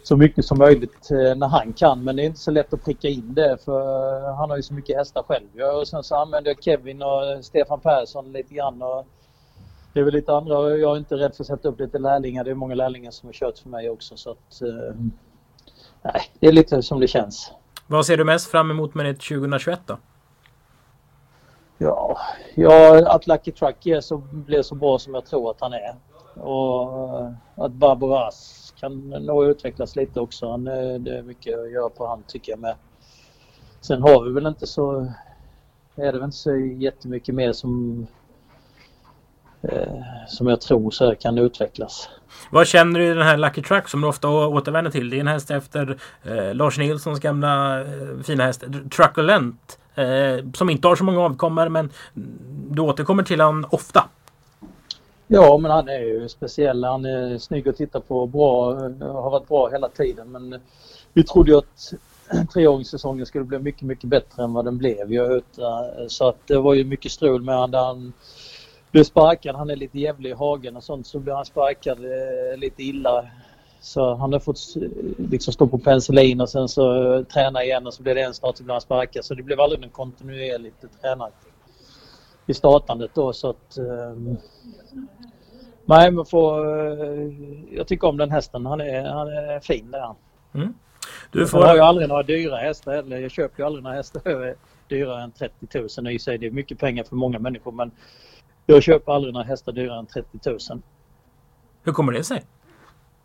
så 0.03 0.17
mycket 0.17 0.45
som 0.45 0.59
möjligt 0.59 1.11
eh, 1.11 1.37
när 1.37 1.49
han 1.49 1.73
kan. 1.73 2.05
Men 2.05 2.17
det 2.17 2.23
är 2.23 2.27
inte 2.27 2.41
så 2.41 2.51
lätt 2.51 2.73
att 2.73 2.85
pricka 2.85 3.09
in 3.09 3.35
det 3.35 3.59
för 3.65 4.21
han 4.37 4.51
har 4.51 4.57
ju 4.57 4.63
så 4.63 4.75
mycket 4.75 4.97
hästar 4.97 5.23
själv. 5.23 5.49
Och 5.79 5.89
sen 5.89 6.03
så 6.03 6.17
använder 6.17 6.51
jag 6.51 6.63
Kevin 6.63 7.03
och 7.03 7.45
Stefan 7.45 7.81
Persson 7.81 8.33
lite 8.33 8.55
grann. 8.55 8.83
Och 8.83 9.07
det 9.93 10.01
är 10.01 10.05
väl 10.05 10.15
lite 10.15 10.33
andra. 10.33 10.77
Jag 10.77 10.93
är 10.93 10.99
inte 10.99 11.17
rädd 11.17 11.35
för 11.35 11.43
att 11.43 11.47
sätta 11.47 11.69
upp 11.69 11.81
lite 11.81 11.99
lärlingar. 11.99 12.45
Det 12.45 12.51
är 12.51 12.55
många 12.55 12.75
lärlingar 12.75 13.11
som 13.11 13.29
har 13.29 13.33
kört 13.33 13.59
för 13.59 13.69
mig 13.69 13.91
också. 13.91 14.17
Så 14.17 14.31
att, 14.31 14.63
eh, 14.63 14.95
nej, 16.03 16.23
det 16.41 16.47
är 16.47 16.53
lite 16.53 16.83
som 16.83 17.01
det 17.01 17.09
känns. 17.09 17.53
Vad 17.87 18.07
ser 18.07 18.17
du 18.17 18.25
mest 18.25 18.51
fram 18.51 18.71
emot 18.71 18.95
med 18.95 19.07
det 19.07 19.15
2021 19.15 19.81
då? 19.87 19.99
Ja, 21.79 22.19
ja 22.55 23.09
att 23.15 23.27
Lucky 23.27 23.53
Truck 23.53 23.87
är 23.87 24.01
så, 24.01 24.17
blir 24.17 24.63
så 24.63 24.75
bra 24.75 24.99
som 24.99 25.15
jag 25.15 25.27
tror 25.27 25.51
att 25.51 25.61
han 25.61 25.73
är. 25.73 25.95
Och 26.35 27.21
eh, 27.21 27.33
att 27.55 27.73
Barbaras 27.73 28.62
kan 28.83 29.09
nog 29.09 29.45
utvecklas 29.45 29.97
lite 29.97 30.21
också. 30.21 30.51
Han, 30.51 30.67
eh, 30.67 30.95
det 30.99 31.19
är 31.19 31.23
mycket 31.23 31.59
att 31.59 31.71
göra 31.71 31.89
på 31.89 32.07
han 32.07 32.23
tycker 32.27 32.53
jag 32.53 32.59
med. 32.59 32.75
Sen 33.81 34.03
har 34.03 34.25
vi 34.25 34.33
väl 34.33 34.47
inte 34.47 34.67
så... 34.67 35.13
Är 35.97 36.13
det 36.13 36.13
väl 36.13 36.25
inte 36.25 36.37
så 36.37 36.57
jättemycket 36.57 37.35
mer 37.35 37.53
som 37.53 38.07
eh, 39.63 40.03
som 40.29 40.47
jag 40.47 40.61
tror 40.61 40.91
så 40.91 41.07
här 41.07 41.15
kan 41.15 41.39
utvecklas. 41.39 42.09
Vad 42.51 42.67
känner 42.67 43.01
du 43.01 43.07
i 43.07 43.15
den 43.15 43.27
här 43.27 43.37
Lucky 43.37 43.63
Truck 43.63 43.89
som 43.89 44.01
du 44.01 44.07
ofta 44.07 44.29
återvänder 44.29 44.91
till? 44.91 45.11
Det 45.11 45.17
är 45.17 45.21
en 45.21 45.27
häst 45.27 45.51
efter 45.51 45.99
eh, 46.23 46.55
Lars 46.55 46.79
Nilssons 46.79 47.21
gamla 47.21 47.81
eh, 47.81 47.87
fina 48.25 48.45
häst 48.45 48.65
Truculent. 48.97 49.79
Eh, 49.95 50.51
som 50.55 50.71
inte 50.71 50.89
har 50.89 50.97
så 50.97 51.05
många 51.05 51.21
avkommor 51.21 51.69
men 51.69 51.91
du 52.71 52.83
återkommer 52.83 53.23
till 53.23 53.41
honom 53.41 53.67
ofta. 53.71 54.09
Ja, 55.35 55.59
men 55.59 55.71
han 55.71 55.89
är 55.89 55.99
ju 56.01 56.29
speciell. 56.29 56.85
Han 56.85 57.05
är 57.05 57.39
snygg 57.39 57.69
att 57.69 57.77
titta 57.77 58.01
på. 58.01 58.27
Bra, 58.27 58.75
har 59.01 59.31
varit 59.31 59.49
bra 59.49 59.69
hela 59.69 59.89
tiden. 59.89 60.33
Men 60.33 60.61
vi 61.13 61.25
trodde 61.25 61.51
ju 61.51 61.59
att 61.59 61.93
treåringssäsongen 62.53 63.27
skulle 63.27 63.45
bli 63.45 63.59
mycket, 63.59 63.83
mycket 63.83 64.11
bättre 64.11 64.43
än 64.43 64.53
vad 64.53 64.65
den 64.65 64.79
blev. 64.79 65.13
Jag 65.13 65.43
så 66.09 66.29
att 66.29 66.47
det 66.47 66.59
var 66.59 66.75
ju 66.75 66.85
mycket 66.85 67.13
strul 67.13 67.43
med 67.43 67.57
honom 67.57 67.85
han 67.85 68.13
blev 68.91 69.05
sparkad. 69.05 69.57
Han 69.57 69.71
är 69.71 69.77
lite 69.77 69.99
jävlig 69.99 70.31
i 70.31 70.33
hagen 70.33 70.77
och 70.77 70.85
sånt. 70.85 71.07
Så 71.07 71.19
blev 71.19 71.37
han 71.37 71.45
sparkad 71.45 71.99
eh, 71.99 72.59
lite 72.59 72.83
illa. 72.83 73.27
Så 73.81 74.15
han 74.15 74.33
har 74.33 74.41
fått 74.41 74.59
eh, 74.77 74.83
liksom 75.31 75.53
stå 75.53 75.67
på 75.67 75.79
penicillin 75.79 76.41
och 76.41 76.49
sen 76.49 76.69
så 76.69 77.15
eh, 77.15 77.25
träna 77.25 77.65
igen 77.65 77.87
och 77.87 77.95
så 77.95 78.03
blev 78.03 78.15
det 78.15 78.23
en 78.23 78.35
start 78.35 78.57
så 78.57 78.65
blev 78.65 78.75
han 78.75 78.81
sparkad. 78.81 79.25
Så 79.25 79.35
det 79.35 79.43
blev 79.43 79.61
aldrig 79.61 79.81
någon 79.81 79.91
kontinuerlig 79.91 80.73
tränare 81.03 81.31
i 82.47 82.55
startandet 82.55 83.11
då 83.15 83.33
så 83.33 83.51
att 83.51 83.79
um, 83.79 84.39
Nej, 85.85 86.11
men 86.11 86.25
får, 86.25 86.67
eh, 86.79 87.33
jag 87.71 87.87
tycker 87.87 88.09
om 88.09 88.17
den 88.17 88.31
hästen. 88.31 88.67
Han 88.67 88.81
är, 88.81 89.09
han 89.09 89.29
är 89.29 89.61
fin 89.61 89.91
där. 89.91 90.15
Mm. 90.55 90.75
Du 91.31 91.47
får... 91.47 91.61
Jag 91.61 91.67
har 91.67 91.75
ju 91.75 91.81
aldrig 91.81 92.09
några 92.09 92.23
dyra 92.23 92.57
hästar 92.57 92.93
heller. 92.93 93.19
Jag 93.19 93.31
köper 93.31 93.63
ju 93.63 93.67
aldrig 93.67 93.83
några 93.83 93.97
hästar 93.97 94.55
dyrare 94.89 95.23
än 95.23 95.31
30 95.33 96.01
000 96.01 96.13
i 96.13 96.19
sig. 96.19 96.39
Det 96.39 96.47
är 96.47 96.51
mycket 96.51 96.79
pengar 96.79 97.05
för 97.05 97.17
många 97.17 97.39
människor 97.39 97.73
men 97.73 97.91
jag 98.67 98.83
köper 98.83 99.13
aldrig 99.13 99.35
några 99.35 99.47
hästar 99.47 99.73
dyrare 99.73 99.99
än 99.99 100.07
30 100.07 100.39
000. 100.45 100.59
Hur 101.83 101.93
kommer 101.93 102.13
det 102.13 102.25
sig? 102.25 102.43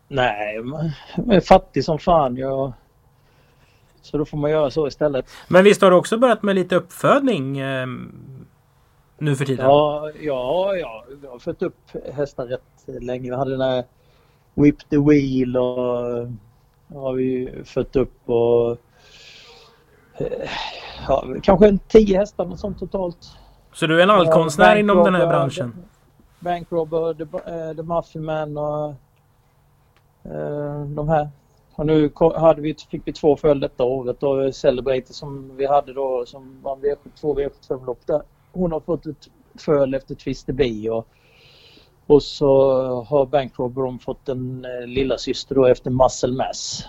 Nej, 0.08 0.54
jag 1.16 1.34
är 1.34 1.40
fattig 1.40 1.84
som 1.84 1.98
fan. 1.98 2.36
Jag... 2.36 2.72
Så 4.02 4.18
då 4.18 4.24
får 4.24 4.38
man 4.38 4.50
göra 4.50 4.70
så 4.70 4.88
istället. 4.88 5.30
Men 5.48 5.64
visst 5.64 5.82
har 5.82 5.90
du 5.90 5.96
också 5.96 6.18
börjat 6.18 6.42
med 6.42 6.54
lite 6.54 6.76
uppfödning? 6.76 7.60
Nu 9.18 9.36
för 9.36 9.44
tiden? 9.44 9.66
Ja, 9.66 10.10
ja, 10.20 10.76
ja. 10.76 11.04
jag 11.22 11.30
har 11.30 11.38
fött 11.38 11.62
upp 11.62 11.76
hästar 12.12 12.46
rätt 12.46 13.02
länge. 13.02 13.30
Vi 13.30 13.36
hade 13.36 13.50
den 13.50 13.60
här 13.60 13.84
Whip 14.54 14.88
the 14.90 14.98
Wheel 14.98 15.56
och 15.56 16.28
har 16.94 17.12
vi 17.12 17.52
fött 17.64 17.96
upp 17.96 18.28
och 18.28 18.70
eh, 20.14 20.50
ja, 21.08 21.24
kanske 21.42 21.68
en 21.68 21.78
tio 21.78 22.18
hästar 22.18 22.44
något 22.44 22.60
sånt 22.60 22.78
totalt. 22.78 23.18
Så 23.72 23.86
du 23.86 23.98
är 23.98 24.02
en 24.02 24.10
allkonstnär 24.10 24.74
ja, 24.74 24.80
inom 24.80 25.04
den 25.04 25.14
här 25.14 25.26
branschen? 25.26 25.84
Bankrobber, 26.40 27.14
The, 27.14 27.22
uh, 27.22 27.76
the 27.76 27.82
Muffin 27.82 28.24
Man 28.24 28.58
och 28.58 28.88
uh, 30.26 30.84
de 30.86 31.08
här. 31.08 31.28
Och 31.74 31.86
nu 31.86 32.10
hade 32.36 32.62
vi, 32.62 32.74
fick 32.90 33.02
vi 33.04 33.12
två 33.12 33.36
följd 33.36 33.60
detta 33.60 33.84
året 33.84 34.22
och 34.22 34.54
Celebrator 34.54 35.14
som 35.14 35.56
vi 35.56 35.66
hade 35.66 35.92
då 35.92 36.26
som 36.26 36.62
var 36.62 36.76
v 36.76 36.94
två 37.20 37.34
V75-lopp 37.34 38.06
där 38.06 38.22
hon 38.52 38.72
har 38.72 38.80
fått 38.80 39.06
ett 39.06 39.28
föl 39.58 39.94
efter 39.94 40.14
Twister 40.14 40.52
B 40.52 40.90
och, 40.90 41.08
och 42.06 42.22
så 42.22 42.70
har 43.02 43.26
Bankrobber 43.26 43.98
fått 43.98 44.28
en 44.28 44.64
eh, 44.64 44.86
lilla 44.86 45.18
syster 45.18 45.54
då 45.54 45.66
efter 45.66 45.90
Muscle 45.90 46.32
Mass. 46.32 46.84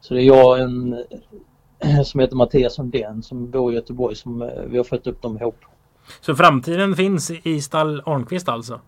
Så 0.00 0.14
det 0.14 0.22
är 0.22 0.26
jag 0.26 0.60
en 0.60 0.92
eh, 1.78 2.02
som 2.02 2.20
heter 2.20 2.36
Mattias 2.36 2.74
Sundén 2.74 3.22
som 3.22 3.50
bor 3.50 3.72
i 3.72 3.74
Göteborg 3.74 4.16
som 4.16 4.42
eh, 4.42 4.62
vi 4.66 4.76
har 4.76 4.84
fött 4.84 5.06
upp 5.06 5.22
dem 5.22 5.36
ihop. 5.36 5.58
Så 6.20 6.34
framtiden 6.34 6.96
finns 6.96 7.30
i 7.30 7.60
stall 7.60 8.02
Arnqvist 8.06 8.48
alltså? 8.48 8.80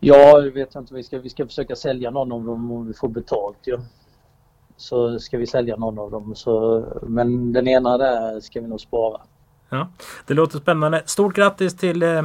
Ja, 0.00 0.40
det 0.40 0.50
vet 0.50 0.74
jag 0.74 0.82
inte. 0.82 0.94
Vi 0.94 1.02
ska, 1.02 1.18
vi 1.18 1.30
ska 1.30 1.46
försöka 1.46 1.76
sälja 1.76 2.10
någon 2.10 2.28
dem 2.28 2.72
om 2.72 2.86
vi 2.86 2.94
får 2.94 3.08
betalt. 3.08 3.58
Ja. 3.64 3.78
Så 4.76 5.18
ska 5.18 5.38
vi 5.38 5.46
sälja 5.46 5.76
någon 5.76 5.98
av 5.98 6.10
dem. 6.10 6.34
Så, 6.34 6.84
men 7.02 7.52
den 7.52 7.68
ena 7.68 7.98
där 7.98 8.40
ska 8.40 8.60
vi 8.60 8.68
nog 8.68 8.80
spara. 8.80 9.20
Ja, 9.68 9.88
det 10.26 10.34
låter 10.34 10.58
spännande. 10.58 11.02
Stort 11.06 11.34
grattis 11.34 11.76
till 11.76 12.02
eh, 12.02 12.18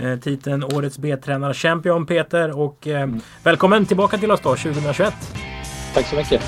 eh 0.00 0.18
titeln 0.20 0.64
Årets 0.64 0.98
B-tränare 0.98 1.54
Champion 1.54 2.06
Peter 2.06 2.58
och 2.58 2.86
eh, 2.86 3.02
mm. 3.02 3.20
välkommen 3.44 3.86
tillbaka 3.86 4.18
till 4.18 4.30
oss 4.30 4.40
då 4.40 4.56
2021. 4.56 5.14
Tack 5.94 6.06
så 6.06 6.16
mycket. 6.16 6.42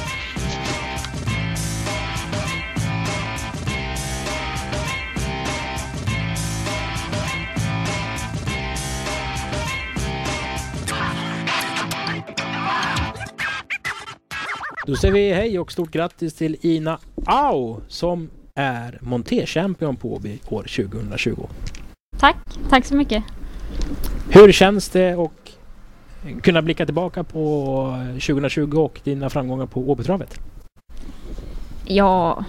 Då 14.87 14.97
säger 14.97 15.15
vi 15.15 15.33
hej 15.33 15.59
och 15.59 15.73
stort 15.73 15.91
grattis 15.91 16.35
till 16.35 16.57
Ina 16.61 16.99
Au 17.27 17.77
som 17.89 18.31
är 18.55 18.99
monterchampion 19.01 19.97
på 19.97 20.15
Åby 20.15 20.39
år 20.49 20.63
2020. 20.63 21.47
Tack, 22.19 22.37
tack 22.71 22.85
så 22.85 22.97
mycket. 22.97 23.25
Hur 24.31 24.53
känns 24.53 24.89
det 24.89 25.13
att 25.13 25.59
kunna 26.43 26.63
blicka 26.63 26.85
tillbaka 26.85 27.25
på 27.25 27.97
2020 28.13 28.79
och 28.79 29.01
dina 29.05 29.31
framgångar 29.31 29.67
på 29.67 29.91
Åbytravet? 29.91 30.41
Ja, 31.85 32.45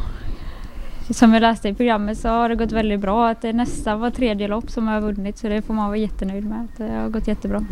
som 1.09 1.33
jag 1.33 1.41
läste 1.41 1.69
i 1.69 1.73
programmet 1.73 2.17
så 2.17 2.27
har 2.27 2.49
det 2.49 2.55
gått 2.55 2.71
väldigt 2.71 2.99
bra. 2.99 3.29
Att 3.29 3.41
det 3.41 3.53
nästan 3.53 3.99
var 3.99 4.09
tredje 4.09 4.47
lopp 4.47 4.71
som 4.71 4.87
jag 4.87 4.93
har 4.93 5.01
vunnit 5.01 5.37
så 5.37 5.47
det 5.47 5.61
får 5.61 5.73
man 5.73 5.87
vara 5.87 5.97
jättenöjd 5.97 6.45
med. 6.45 6.67
Det 6.77 6.91
har 6.91 7.09
gått 7.09 7.27
jättebra. 7.27 7.65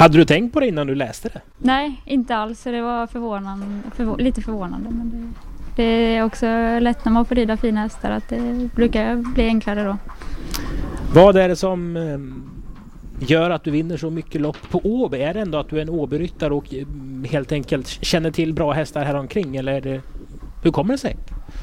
Hade 0.00 0.18
du 0.18 0.24
tänkt 0.24 0.52
på 0.52 0.60
det 0.60 0.66
innan 0.66 0.86
du 0.86 0.94
läste 0.94 1.28
det? 1.28 1.40
Nej, 1.58 2.02
inte 2.04 2.36
alls. 2.36 2.62
Det 2.62 2.80
var 2.80 3.06
förvånande, 3.06 3.66
förvå 3.96 4.16
lite 4.16 4.40
förvånande. 4.40 4.90
Men 4.90 5.10
det, 5.10 5.82
det, 5.82 6.16
är 6.16 6.24
också 6.24 6.46
lätt 6.80 7.04
när 7.04 7.12
man 7.12 7.24
får 7.24 7.34
rida 7.34 7.56
fina 7.56 7.80
hästar 7.80 8.10
att 8.10 8.28
det 8.28 8.70
brukar 8.74 9.16
bli 9.16 9.44
enklare 9.44 9.84
då. 9.84 9.96
Vad 11.14 11.36
är 11.36 11.48
det 11.48 11.56
som 11.56 11.96
ehm, 11.96 12.50
gör 13.18 13.50
att 13.50 13.64
du 13.64 13.70
vinner 13.70 13.96
så 13.96 14.10
mycket 14.10 14.40
lopp 14.40 14.70
på 14.70 14.80
Åby? 14.84 15.18
Är 15.18 15.34
det 15.34 15.40
ändå 15.40 15.58
att 15.58 15.68
du 15.68 15.78
är 15.78 15.82
en 15.82 15.90
Åbyryttare 15.90 16.54
och 16.54 16.74
mm, 16.74 17.26
helt 17.30 17.52
enkelt 17.52 17.86
känner 17.86 18.30
till 18.30 18.54
bra 18.54 18.72
hästar 18.72 19.04
här 19.04 19.14
omkring 19.14 19.56
eller 19.56 20.00
hur 20.62 20.70
kommer 20.70 20.94
det 20.94 20.98
sig? 20.98 21.16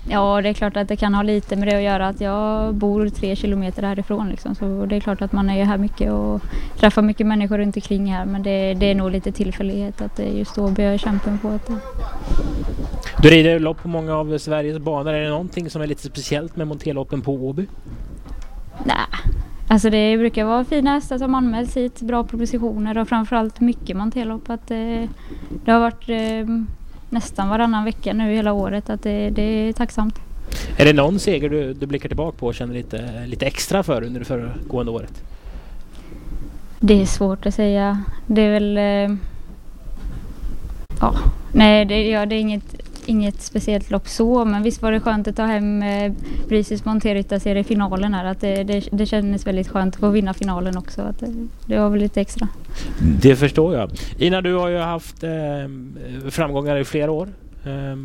Ja, 0.09 0.41
det 0.41 0.49
är 0.49 0.53
klart 0.53 0.77
att 0.77 0.87
det 0.87 0.95
kan 0.95 1.13
ha 1.13 1.23
lite 1.23 1.55
med 1.55 1.67
det 1.67 1.75
att 1.75 1.83
göra 1.83 2.07
att 2.07 2.21
jag 2.21 2.73
bor 2.73 3.09
tre 3.09 3.35
kilometer 3.35 3.83
härifrån. 3.83 4.29
Liksom. 4.29 4.55
Så 4.55 4.85
det 4.85 4.95
är 4.95 4.99
klart 4.99 5.21
att 5.21 5.31
man 5.31 5.49
är 5.49 5.65
här 5.65 5.77
mycket 5.77 6.11
och 6.11 6.41
träffar 6.79 7.01
mycket 7.01 7.27
människor 7.27 7.57
runt 7.57 7.75
omkring 7.75 8.13
här. 8.13 8.25
Men 8.25 8.43
det, 8.43 8.73
det 8.73 8.91
är 8.91 8.95
nog 8.95 9.11
lite 9.11 9.31
tillfällighet 9.31 10.01
att 10.01 10.15
det 10.15 10.23
är 10.23 10.37
just 10.37 10.57
Åby 10.57 10.83
jag 10.83 10.93
är 10.93 10.97
champion 10.97 11.39
på. 11.39 11.47
Att 11.49 11.67
det... 11.67 11.77
Du 13.21 13.29
rider 13.29 13.59
lopp 13.59 13.81
på 13.81 13.87
många 13.87 14.15
av 14.15 14.37
Sveriges 14.37 14.79
banor. 14.79 15.13
Är 15.13 15.21
det 15.21 15.29
någonting 15.29 15.69
som 15.69 15.81
är 15.81 15.87
lite 15.87 16.01
speciellt 16.01 16.55
med 16.55 16.67
monterloppen 16.67 17.21
på 17.21 17.33
Åby? 17.33 17.67
Nej, 18.83 18.95
alltså 19.67 19.89
det 19.89 20.17
brukar 20.17 20.45
vara 20.45 20.65
fina 20.65 20.91
hästar 20.91 21.17
som 21.17 21.35
anmäls 21.35 21.77
hit, 21.77 22.01
bra 22.01 22.23
propositioner 22.23 22.97
och 22.97 23.09
framförallt 23.09 23.59
mycket 23.59 23.97
monterlopp. 23.97 24.49
Att 24.49 24.67
det, 24.67 25.07
det 25.65 25.71
har 25.71 25.79
varit 25.79 26.09
eh, 26.09 26.45
nästan 27.09 27.49
varannan 27.49 27.85
vecka 27.85 28.13
nu 28.13 28.33
hela 28.33 28.53
året. 28.53 28.89
Att 28.89 29.03
det, 29.03 29.29
det 29.29 29.41
är 29.41 29.73
tacksamt. 29.73 30.15
Är 30.77 30.85
det 30.85 30.93
någon 30.93 31.19
seger 31.19 31.49
du, 31.49 31.73
du 31.73 31.85
blickar 31.85 32.09
tillbaka 32.09 32.37
på 32.37 32.47
och 32.47 32.55
känner 32.55 32.73
lite, 32.73 33.25
lite 33.25 33.45
extra 33.45 33.83
för 33.83 34.03
under 34.03 34.19
det 34.19 34.25
föregående 34.25 34.91
året? 34.91 35.23
Det 36.79 37.01
är 37.01 37.05
svårt 37.05 37.45
att 37.45 37.53
säga. 37.53 38.03
Det 38.27 38.41
är 38.41 38.51
väl... 38.51 38.77
Eh, 38.77 39.17
ja, 40.99 41.13
nej 41.51 41.85
det, 41.85 42.09
ja, 42.09 42.25
det 42.25 42.35
är 42.35 42.39
inget, 42.39 42.86
inget 43.09 43.41
speciellt 43.41 43.91
lopp 43.91 44.07
så 44.07 44.45
men 44.45 44.63
visst 44.63 44.81
var 44.81 44.91
det 44.91 44.99
skönt 44.99 45.27
att 45.27 45.35
ta 45.35 45.45
hem 45.45 45.83
eh, 45.83 46.11
Brises 46.47 46.85
monterryttarserie 46.85 47.61
i 47.61 47.63
finalen 47.63 48.13
här. 48.13 48.25
Att 48.25 48.41
det, 48.41 48.63
det, 48.63 48.89
det 48.91 49.05
kändes 49.05 49.47
väldigt 49.47 49.67
skönt 49.67 49.95
att 49.95 49.99
få 49.99 50.09
vinna 50.09 50.33
finalen 50.33 50.77
också. 50.77 51.01
Att 51.01 51.19
det, 51.19 51.47
det 51.65 51.79
var 51.79 51.89
väl 51.89 51.99
lite 51.99 52.21
extra. 52.21 52.47
Det 53.21 53.35
förstår 53.35 53.75
jag. 53.75 53.91
Ina, 54.17 54.41
du 54.41 54.53
har 54.53 54.69
ju 54.69 54.77
haft 54.77 55.23
eh, 55.23 55.31
framgångar 56.29 56.77
i 56.77 56.83
flera 56.83 57.11
år. 57.11 57.29
Eh, 57.65 57.95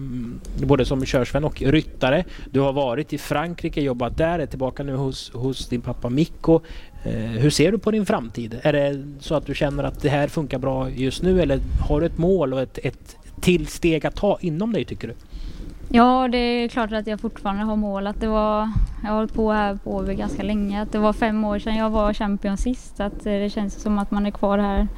både 0.66 0.84
som 0.84 1.04
körsvän 1.04 1.44
och 1.44 1.62
ryttare. 1.62 2.24
Du 2.50 2.60
har 2.60 2.72
varit 2.72 3.12
i 3.12 3.18
Frankrike, 3.18 3.80
jobbat 3.80 4.16
där, 4.16 4.38
är 4.38 4.46
tillbaka 4.46 4.82
nu 4.82 4.94
hos, 4.94 5.32
hos 5.32 5.68
din 5.68 5.80
pappa 5.80 6.08
Mikko. 6.08 6.60
Eh, 7.04 7.12
hur 7.12 7.50
ser 7.50 7.72
du 7.72 7.78
på 7.78 7.90
din 7.90 8.06
framtid? 8.06 8.60
Är 8.62 8.72
det 8.72 9.04
så 9.20 9.34
att 9.34 9.46
du 9.46 9.54
känner 9.54 9.84
att 9.84 10.02
det 10.02 10.08
här 10.08 10.28
funkar 10.28 10.58
bra 10.58 10.90
just 10.90 11.22
nu 11.22 11.42
eller 11.42 11.60
har 11.88 12.00
du 12.00 12.06
ett 12.06 12.18
mål 12.18 12.54
och 12.54 12.60
ett, 12.60 12.78
ett 12.82 13.16
till 13.42 13.66
steg 13.66 14.06
att 14.06 14.16
ta 14.16 14.38
inom 14.40 14.72
dig 14.72 14.84
tycker 14.84 15.08
du? 15.08 15.14
Ja, 15.88 16.28
det 16.28 16.38
är 16.38 16.68
klart 16.68 16.92
att 16.92 17.06
jag 17.06 17.20
fortfarande 17.20 17.64
har 17.64 17.76
mål. 17.76 18.06
Att 18.06 18.20
det 18.20 18.28
var, 18.28 18.70
jag 19.02 19.08
har 19.08 19.16
hållit 19.16 19.34
på 19.34 19.52
här 19.52 19.74
på 19.74 19.96
Åby 19.96 20.14
ganska 20.14 20.42
länge. 20.42 20.82
Att 20.82 20.92
det 20.92 20.98
var 20.98 21.12
fem 21.12 21.44
år 21.44 21.58
sedan 21.58 21.76
jag 21.76 21.90
var 21.90 22.14
champion 22.14 22.56
sist. 22.56 23.00
Att 23.00 23.24
det 23.24 23.52
känns 23.52 23.82
som 23.82 23.98
att 23.98 24.10
man 24.10 24.26
är 24.26 24.30
kvar 24.30 24.58
här 24.58 24.88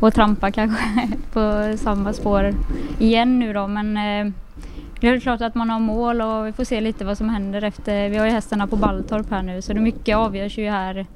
och 0.00 0.14
trampar 0.14 0.50
kanske 0.50 1.08
på 1.32 1.74
samma 1.78 2.12
spår 2.12 2.54
igen 2.98 3.38
nu 3.38 3.52
då. 3.52 3.66
Men 3.66 3.96
eh, 3.96 4.32
det 5.00 5.08
är 5.08 5.20
klart 5.20 5.40
att 5.40 5.54
man 5.54 5.70
har 5.70 5.80
mål 5.80 6.20
och 6.20 6.46
vi 6.46 6.52
får 6.52 6.64
se 6.64 6.80
lite 6.80 7.04
vad 7.04 7.18
som 7.18 7.28
händer 7.28 7.62
efter. 7.62 8.08
Vi 8.08 8.16
har 8.16 8.26
ju 8.26 8.32
hästarna 8.32 8.66
på 8.66 8.76
Balltorp 8.76 9.30
här 9.30 9.42
nu 9.42 9.62
så 9.62 9.72
det 9.72 9.80
mycket 9.80 10.16
avgörs 10.16 10.58
ju 10.58 10.70
här 10.70 11.06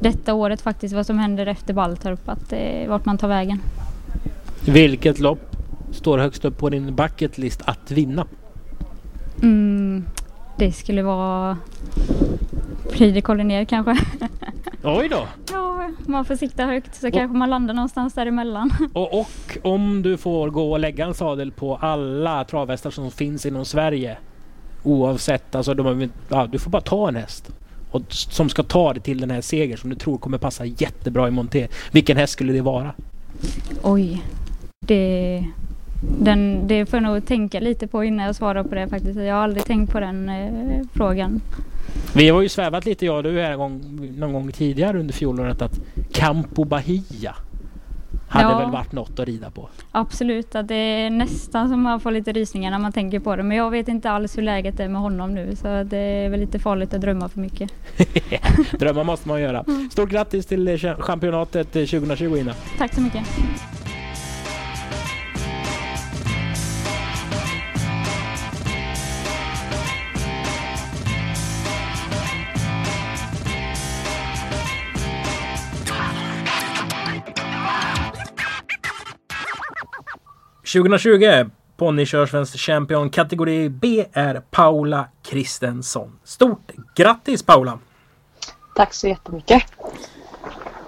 detta 0.00 0.34
året 0.34 0.60
faktiskt 0.60 0.94
vad 0.94 1.06
som 1.06 1.18
händer 1.18 1.46
efter 1.46 1.74
Balltorp. 1.74 2.28
Att, 2.28 2.52
eh, 2.52 2.88
vart 2.88 3.04
man 3.04 3.18
tar 3.18 3.28
vägen. 3.28 3.60
Vilket 4.66 5.20
lopp 5.20 5.53
står 5.94 6.18
högst 6.18 6.44
upp 6.44 6.58
på 6.58 6.70
din 6.70 6.94
bucketlist 6.94 7.62
att 7.64 7.90
vinna? 7.90 8.26
Mm, 9.42 10.04
det 10.58 10.72
skulle 10.72 11.02
vara 11.02 11.58
Prix 12.92 13.14
de 13.26 13.66
kanske. 13.66 13.96
Oj 14.82 15.08
då! 15.08 15.26
Ja, 15.52 15.90
man 16.06 16.24
får 16.24 16.36
sikta 16.36 16.66
högt 16.66 16.94
så 16.94 17.06
och, 17.06 17.12
kanske 17.12 17.36
man 17.36 17.50
landar 17.50 17.74
någonstans 17.74 18.14
däremellan. 18.14 18.70
Och, 18.92 19.20
och 19.20 19.58
om 19.62 20.02
du 20.02 20.16
får 20.16 20.50
gå 20.50 20.72
och 20.72 20.80
lägga 20.80 21.06
en 21.06 21.14
sadel 21.14 21.52
på 21.52 21.76
alla 21.76 22.44
travhästar 22.44 22.90
som 22.90 23.10
finns 23.10 23.46
inom 23.46 23.64
Sverige. 23.64 24.16
Oavsett, 24.82 25.54
alltså 25.54 25.74
de, 25.74 26.10
ja, 26.28 26.46
du 26.46 26.58
får 26.58 26.70
bara 26.70 26.82
ta 26.82 27.08
en 27.08 27.16
häst. 27.16 27.50
Och, 27.90 28.02
som 28.08 28.48
ska 28.48 28.62
ta 28.62 28.92
dig 28.92 29.02
till 29.02 29.20
den 29.20 29.30
här 29.30 29.40
segern 29.40 29.78
som 29.78 29.90
du 29.90 29.96
tror 29.96 30.18
kommer 30.18 30.38
passa 30.38 30.64
jättebra 30.64 31.28
i 31.28 31.30
monté. 31.30 31.68
Vilken 31.92 32.16
häst 32.16 32.32
skulle 32.32 32.52
det 32.52 32.60
vara? 32.60 32.92
Oj, 33.82 34.22
det 34.80 35.44
den, 36.00 36.68
det 36.68 36.86
får 36.86 36.96
jag 36.96 37.02
nog 37.02 37.26
tänka 37.26 37.60
lite 37.60 37.86
på 37.86 38.04
innan 38.04 38.26
jag 38.26 38.34
svarar 38.34 38.62
på 38.62 38.74
det 38.74 38.88
faktiskt. 38.88 39.18
Jag 39.18 39.34
har 39.34 39.42
aldrig 39.42 39.64
tänkt 39.64 39.92
på 39.92 40.00
den 40.00 40.28
eh, 40.28 40.82
frågan. 40.94 41.40
Vi 42.14 42.28
har 42.28 42.42
ju 42.42 42.48
svävat 42.48 42.86
lite 42.86 43.06
jag 43.06 43.16
och 43.16 43.22
du 43.22 43.40
här 43.40 43.56
gång, 43.56 43.80
någon 44.18 44.32
gång 44.32 44.52
tidigare 44.52 45.00
under 45.00 45.14
fjolåret 45.14 45.62
att 45.62 45.80
Campo 46.12 46.64
Bahia 46.64 47.34
hade 48.28 48.52
ja, 48.52 48.58
väl 48.58 48.70
varit 48.70 48.92
något 48.92 49.18
att 49.18 49.26
rida 49.26 49.50
på? 49.50 49.68
Absolut, 49.92 50.54
att 50.54 50.68
det 50.68 50.74
är 50.74 51.10
nästan 51.10 51.68
som 51.68 51.82
man 51.82 52.00
får 52.00 52.10
lite 52.10 52.32
rysningar 52.32 52.70
när 52.70 52.78
man 52.78 52.92
tänker 52.92 53.20
på 53.20 53.36
det. 53.36 53.42
Men 53.42 53.56
jag 53.56 53.70
vet 53.70 53.88
inte 53.88 54.10
alls 54.10 54.38
hur 54.38 54.42
läget 54.42 54.80
är 54.80 54.88
med 54.88 55.00
honom 55.00 55.34
nu 55.34 55.56
så 55.56 55.82
det 55.82 55.98
är 55.98 56.28
väl 56.28 56.40
lite 56.40 56.58
farligt 56.58 56.94
att 56.94 57.00
drömma 57.00 57.28
för 57.28 57.40
mycket. 57.40 57.70
Drömma 58.78 59.04
måste 59.04 59.28
man 59.28 59.40
göra. 59.40 59.64
Mm. 59.68 59.90
Stort 59.90 60.10
grattis 60.10 60.46
till 60.46 60.78
championatet 60.98 61.72
2020 61.72 62.36
Ina. 62.36 62.54
Tack 62.78 62.94
så 62.94 63.00
mycket. 63.00 63.22
2020 80.74 81.50
Ponnykörsvensk 81.76 82.58
champion 82.58 83.10
kategori 83.10 83.68
B 83.68 84.04
är 84.12 84.42
Paula 84.50 85.08
Kristensson. 85.22 86.18
Stort 86.24 86.70
grattis 86.94 87.42
Paula! 87.42 87.78
Tack 88.74 88.94
så 88.94 89.08
jättemycket! 89.08 89.62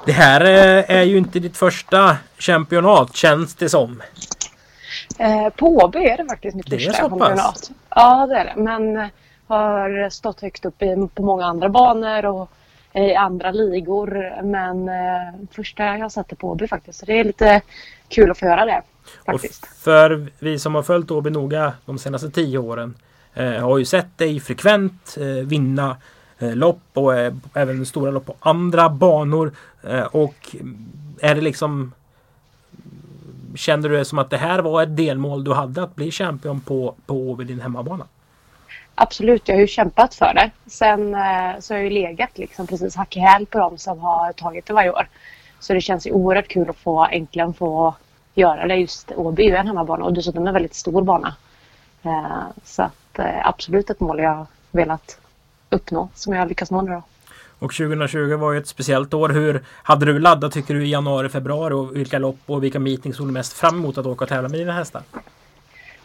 Det 0.06 0.12
här 0.12 0.40
eh, 0.40 0.96
är 0.96 1.02
ju 1.02 1.18
inte 1.18 1.38
ditt 1.38 1.56
första 1.56 2.16
championat 2.38 3.16
känns 3.16 3.54
det 3.54 3.68
som. 3.68 4.02
Eh, 5.18 5.48
på 5.56 5.66
Åby 5.66 5.98
är 5.98 6.16
det 6.16 6.24
faktiskt 6.24 6.56
mitt 6.56 6.70
det 6.70 6.78
första 6.78 6.92
championat. 6.92 7.70
Ja 7.90 8.26
det 8.26 8.36
är 8.36 8.44
det 8.44 8.62
men 8.62 8.96
eh, 8.96 9.06
har 9.46 10.10
stått 10.10 10.40
högt 10.40 10.64
upp 10.64 10.82
i, 10.82 11.08
på 11.14 11.22
många 11.22 11.44
andra 11.44 11.68
banor 11.68 12.26
och 12.26 12.50
i 12.92 13.14
andra 13.14 13.50
ligor 13.50 14.42
men 14.42 14.88
eh, 14.88 15.46
första 15.50 15.98
jag 15.98 16.12
satte 16.12 16.36
på 16.36 16.50
Åby 16.50 16.68
faktiskt. 16.68 16.98
Så 16.98 17.06
det 17.06 17.20
är 17.20 17.24
lite 17.24 17.60
kul 18.08 18.30
att 18.30 18.38
få 18.38 18.46
göra 18.46 18.64
det. 18.64 18.82
Faktiskt. 19.26 19.62
Och 19.62 19.68
för 19.68 20.26
vi 20.38 20.58
som 20.58 20.74
har 20.74 20.82
följt 20.82 21.10
Åby 21.10 21.30
noga 21.30 21.72
de 21.84 21.98
senaste 21.98 22.30
tio 22.30 22.58
åren 22.58 22.94
eh, 23.34 23.52
har 23.52 23.78
ju 23.78 23.84
sett 23.84 24.18
dig 24.18 24.40
frekvent 24.40 25.16
eh, 25.20 25.26
vinna 25.26 25.96
eh, 26.38 26.56
lopp 26.56 26.82
och 26.92 27.16
eh, 27.16 27.34
även 27.54 27.86
stora 27.86 28.10
lopp 28.10 28.26
på 28.26 28.34
andra 28.40 28.88
banor. 28.88 29.52
Eh, 29.82 30.04
och 30.04 30.56
är 31.20 31.34
det 31.34 31.40
liksom 31.40 31.92
kände 33.54 33.88
du 33.88 33.96
det 33.96 34.04
som 34.04 34.18
att 34.18 34.30
det 34.30 34.36
här 34.36 34.58
var 34.58 34.82
ett 34.82 34.96
delmål 34.96 35.44
du 35.44 35.52
hade 35.52 35.82
att 35.82 35.96
bli 35.96 36.10
champion 36.10 36.60
på, 36.60 36.94
på 37.06 37.14
Åby, 37.14 37.44
din 37.44 37.60
hemmabana? 37.60 38.06
Absolut, 38.94 39.48
jag 39.48 39.54
har 39.54 39.60
ju 39.60 39.66
kämpat 39.66 40.14
för 40.14 40.34
det. 40.34 40.50
Sen 40.66 41.14
eh, 41.14 41.60
så 41.60 41.74
har 41.74 41.78
jag 41.78 41.84
ju 41.84 41.90
legat 41.90 42.38
liksom 42.38 42.66
precis 42.66 42.96
hack 42.96 43.16
i 43.16 43.20
häl 43.20 43.46
på 43.46 43.58
dem 43.58 43.78
som 43.78 43.98
har 43.98 44.32
tagit 44.32 44.66
det 44.66 44.72
varje 44.72 44.90
år. 44.90 45.08
Så 45.60 45.74
det 45.74 45.80
känns 45.80 46.06
ju 46.06 46.10
oerhört 46.10 46.48
kul 46.48 46.70
att 46.70 46.76
få 46.76 47.06
äntligen 47.10 47.54
få 47.54 47.94
göra 48.36 48.66
det. 48.66 48.74
Just 48.74 49.12
Åby 49.16 49.42
är 49.42 49.50
ju 49.50 49.56
en 49.56 49.66
hemmabana 49.66 50.04
och 50.04 50.12
dessutom 50.12 50.46
en 50.46 50.54
väldigt 50.54 50.74
stor 50.74 51.02
bana. 51.02 51.34
Eh, 52.02 52.42
så 52.64 52.82
att 52.82 53.18
eh, 53.18 53.46
absolut 53.46 53.90
ett 53.90 54.00
mål 54.00 54.18
jag 54.18 54.46
velat 54.70 55.20
uppnå 55.70 56.08
som 56.14 56.32
jag 56.32 56.48
lyckats 56.48 56.70
nå 56.70 56.82
nu 56.82 56.90
då. 56.90 57.02
Och 57.58 57.74
2020 57.74 58.36
var 58.36 58.52
ju 58.52 58.58
ett 58.58 58.66
speciellt 58.66 59.14
år. 59.14 59.28
Hur 59.28 59.62
hade 59.82 60.06
du 60.06 60.18
laddat 60.18 60.52
tycker 60.52 60.74
du 60.74 60.86
i 60.86 60.90
januari, 60.90 61.28
februari 61.28 61.74
och 61.74 61.96
vilka 61.96 62.18
lopp 62.18 62.38
och 62.46 62.64
vilka 62.64 62.78
meetings 62.78 63.16
såg 63.16 63.26
du 63.26 63.32
mest 63.32 63.52
fram 63.52 63.78
emot 63.78 63.98
att 63.98 64.06
åka 64.06 64.24
och 64.24 64.28
tävla 64.28 64.48
med 64.48 64.60
dina 64.60 64.72
hästar? 64.72 65.02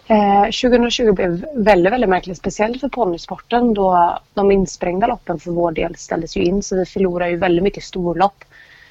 Eh, 0.07 0.43
2020 0.43 1.11
blev 1.11 1.45
väldigt, 1.55 1.93
väldigt 1.93 2.09
märkligt. 2.09 2.37
Speciellt 2.37 2.81
för 2.81 2.89
ponnysporten 2.89 3.73
då 3.73 4.19
de 4.33 4.51
insprängda 4.51 5.07
loppen 5.07 5.39
för 5.39 5.51
vår 5.51 5.71
del 5.71 5.95
ställdes 5.95 6.37
ju 6.37 6.43
in 6.43 6.63
så 6.63 6.75
vi 6.75 6.85
förlorade 6.85 7.31
ju 7.31 7.37
väldigt 7.37 7.63
mycket 7.63 7.83
storlopp. 7.83 8.43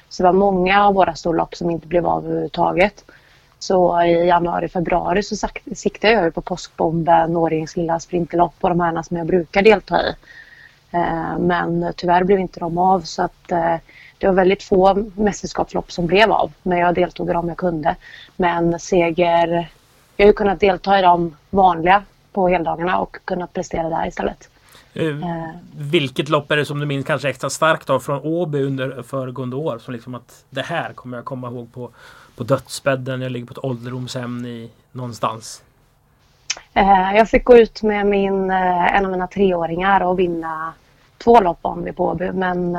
Så 0.09 0.23
det 0.23 0.29
var 0.29 0.33
många 0.33 0.85
av 0.85 0.93
våra 0.93 1.15
storlopp 1.15 1.55
som 1.55 1.69
inte 1.69 1.87
blev 1.87 2.07
av 2.07 2.25
överhuvudtaget. 2.25 3.05
Så 3.63 4.03
i 4.03 4.27
januari, 4.27 4.67
februari 4.67 5.23
så 5.23 5.47
siktade 5.75 6.13
jag 6.13 6.33
på 6.33 6.41
påskbomben, 6.41 7.37
Årjängs 7.37 7.77
lilla 7.77 7.99
sprinterlopp 7.99 8.53
och 8.61 8.69
de 8.69 8.79
här 8.79 9.01
som 9.01 9.17
jag 9.17 9.27
brukar 9.27 9.61
delta 9.61 10.01
i. 10.01 10.15
Eh, 10.91 11.37
men 11.39 11.93
tyvärr 11.97 12.23
blev 12.23 12.39
inte 12.39 12.59
de 12.59 12.77
av 12.77 13.01
så 13.01 13.23
att 13.23 13.51
eh, 13.51 13.75
det 14.17 14.27
var 14.27 14.33
väldigt 14.33 14.63
få 14.63 15.05
mästerskapslopp 15.15 15.91
som 15.91 16.07
blev 16.07 16.31
av. 16.31 16.51
Men 16.63 16.77
jag 16.77 16.95
deltog 16.95 17.29
i 17.29 17.33
dem 17.33 17.47
jag 17.47 17.57
kunde. 17.57 17.95
Men 18.35 18.79
seger... 18.79 19.69
Jag 20.17 20.25
har 20.25 20.29
ju 20.29 20.33
kunnat 20.33 20.59
delta 20.59 20.99
i 20.99 21.01
de 21.01 21.35
vanliga 21.49 22.03
på 22.31 22.47
heldagarna 22.47 22.99
och 22.99 23.17
kunnat 23.25 23.53
prestera 23.53 23.89
där 23.89 24.07
istället. 24.07 24.49
Uh, 24.99 25.25
vilket 25.77 26.29
lopp 26.29 26.51
är 26.51 26.57
det 26.57 26.65
som 26.65 26.79
du 26.79 26.85
minns 26.85 27.05
kanske 27.05 27.29
extra 27.29 27.49
starkt 27.49 27.89
av 27.89 27.99
från 27.99 28.21
Åby 28.23 28.63
under 28.63 29.01
föregående 29.01 29.55
år? 29.55 29.79
Som 29.79 29.93
liksom 29.93 30.15
att 30.15 30.45
det 30.49 30.61
här 30.61 30.93
kommer 30.93 31.17
jag 31.17 31.25
komma 31.25 31.47
ihåg 31.47 31.73
på, 31.73 31.89
på 32.35 32.43
dödsbädden. 32.43 33.21
Jag 33.21 33.31
ligger 33.31 33.45
på 33.45 33.51
ett 33.51 33.65
ålderdomshem 33.65 34.45
i, 34.45 34.69
någonstans. 34.91 35.63
Uh, 36.77 37.15
jag 37.15 37.29
fick 37.29 37.43
gå 37.43 37.57
ut 37.57 37.83
med 37.83 38.05
min, 38.05 38.51
en 38.51 39.05
av 39.05 39.11
mina 39.11 39.27
treåringar 39.27 40.01
och 40.01 40.19
vinna 40.19 40.73
två 41.17 41.41
lopp 41.41 41.59
vann 41.61 41.83
vi 41.83 41.91
på 41.91 42.05
Åby. 42.05 42.31
Men 42.31 42.77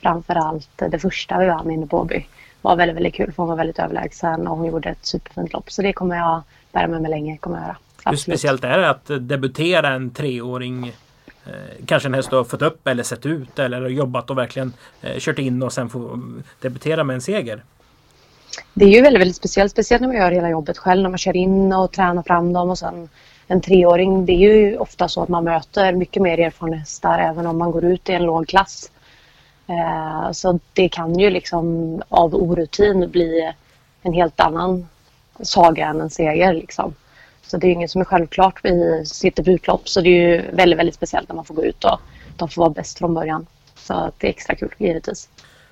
framförallt 0.00 0.82
det 0.90 0.98
första 0.98 1.38
vi 1.38 1.46
vann 1.46 1.70
inne 1.70 1.86
på 1.86 1.98
Åby 1.98 2.26
var 2.62 2.76
väldigt, 2.76 2.96
väldigt 2.96 3.14
kul. 3.14 3.32
För 3.32 3.42
hon 3.42 3.48
var 3.48 3.56
väldigt 3.56 3.78
överlägsen 3.78 4.46
och 4.46 4.56
hon 4.56 4.66
gjorde 4.66 4.88
ett 4.88 5.06
superfint 5.06 5.52
lopp. 5.52 5.72
Så 5.72 5.82
det 5.82 5.92
kommer 5.92 6.16
jag 6.16 6.42
bära 6.72 6.88
med 6.88 7.02
mig 7.02 7.10
länge. 7.10 7.36
Kommer 7.36 7.56
jag 7.56 7.66
göra. 7.66 7.76
Hur 8.04 8.16
speciellt 8.16 8.64
är 8.64 8.78
det 8.78 8.90
att 8.90 9.10
debutera 9.28 9.88
en 9.88 10.10
treåring 10.10 10.92
Eh, 10.92 11.11
Eh, 11.46 11.84
kanske 11.86 12.08
en 12.08 12.14
häst 12.14 12.30
du 12.30 12.36
har 12.36 12.44
fått 12.44 12.62
upp 12.62 12.86
eller 12.86 13.02
sett 13.02 13.26
ut 13.26 13.58
eller 13.58 13.88
jobbat 13.88 14.30
och 14.30 14.38
verkligen 14.38 14.72
eh, 15.02 15.18
kört 15.18 15.38
in 15.38 15.62
och 15.62 15.72
sen 15.72 15.88
få 15.88 15.98
mm, 15.98 16.42
debutera 16.60 17.04
med 17.04 17.14
en 17.14 17.20
seger. 17.20 17.62
Det 18.74 18.84
är 18.84 18.88
ju 18.88 19.02
väldigt, 19.02 19.20
väldigt 19.20 19.36
speciellt. 19.36 19.72
Speciellt 19.72 20.00
när 20.00 20.08
man 20.08 20.16
gör 20.16 20.30
hela 20.30 20.50
jobbet 20.50 20.78
själv. 20.78 21.02
När 21.02 21.10
man 21.10 21.18
kör 21.18 21.36
in 21.36 21.72
och 21.72 21.92
tränar 21.92 22.22
fram 22.22 22.52
dem 22.52 22.70
och 22.70 22.78
sen 22.78 23.08
en 23.46 23.60
treåring. 23.60 24.26
Det 24.26 24.32
är 24.32 24.38
ju 24.38 24.76
ofta 24.76 25.08
så 25.08 25.22
att 25.22 25.28
man 25.28 25.44
möter 25.44 25.92
mycket 25.92 26.22
mer 26.22 26.40
erfarna 26.40 26.76
hästar 26.76 27.18
även 27.18 27.46
om 27.46 27.58
man 27.58 27.70
går 27.70 27.84
ut 27.84 28.08
i 28.08 28.12
en 28.12 28.22
låg 28.22 28.48
klass. 28.48 28.90
Eh, 29.66 30.32
så 30.32 30.58
det 30.72 30.88
kan 30.88 31.18
ju 31.18 31.30
liksom 31.30 32.02
av 32.08 32.34
orutin 32.34 33.10
bli 33.10 33.52
en 34.02 34.12
helt 34.12 34.40
annan 34.40 34.88
saga 35.42 35.86
än 35.86 36.00
en 36.00 36.10
seger. 36.10 36.52
Liksom. 36.52 36.94
Så 37.52 37.58
det 37.58 37.66
är 37.66 37.70
inget 37.70 37.90
som 37.90 38.00
är 38.00 38.04
självklart. 38.04 38.60
Vi 38.62 39.04
sitter 39.06 39.42
på 39.42 39.50
utlopp 39.50 39.88
så 39.88 40.00
det 40.00 40.08
är 40.08 40.36
ju 40.36 40.56
väldigt, 40.56 40.78
väldigt 40.78 40.94
speciellt 40.94 41.28
när 41.28 41.36
man 41.36 41.44
får 41.44 41.54
gå 41.54 41.64
ut 41.64 41.84
och 41.84 42.00
de 42.36 42.48
får 42.48 42.62
vara 42.62 42.70
bäst 42.70 42.98
från 42.98 43.14
början. 43.14 43.46
Så 43.74 44.12
det 44.18 44.26
är 44.26 44.30
extra 44.30 44.56
kul 44.56 44.74
givetvis. 44.78 45.28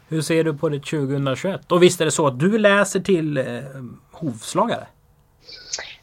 Hur 0.08 0.22
ser 0.22 0.44
du 0.44 0.54
på 0.54 0.68
det 0.68 0.78
2021? 0.78 1.72
Och 1.72 1.82
visst 1.82 2.00
är 2.00 2.04
det 2.04 2.10
så 2.10 2.26
att 2.26 2.38
du 2.38 2.58
läser 2.58 3.00
till 3.00 3.36
eh, 3.36 3.44
hovslagare? 4.10 4.86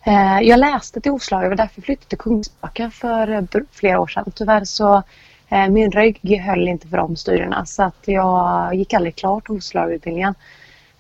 Eh, 0.03 0.39
jag 0.41 0.59
läste 0.59 1.01
till 1.01 1.11
hovslagare, 1.11 1.49
var 1.49 1.55
därför 1.55 1.81
flyttade 1.81 2.09
till 2.09 2.17
Kungsbacka 2.17 2.91
för 2.91 3.31
eh, 3.31 3.61
flera 3.71 3.99
år 3.99 4.07
sedan. 4.07 4.31
Tyvärr 4.35 4.63
så 4.63 5.03
eh, 5.49 5.69
min 5.69 5.91
rygg 5.91 6.41
höll 6.41 6.67
inte 6.67 6.87
för 6.87 6.97
de 6.97 7.15
styrena 7.15 7.65
så 7.65 7.83
att 7.83 8.03
jag 8.05 8.75
gick 8.75 8.93
aldrig 8.93 9.15
klart 9.15 9.47
hovslagarutbildningen. 9.47 10.35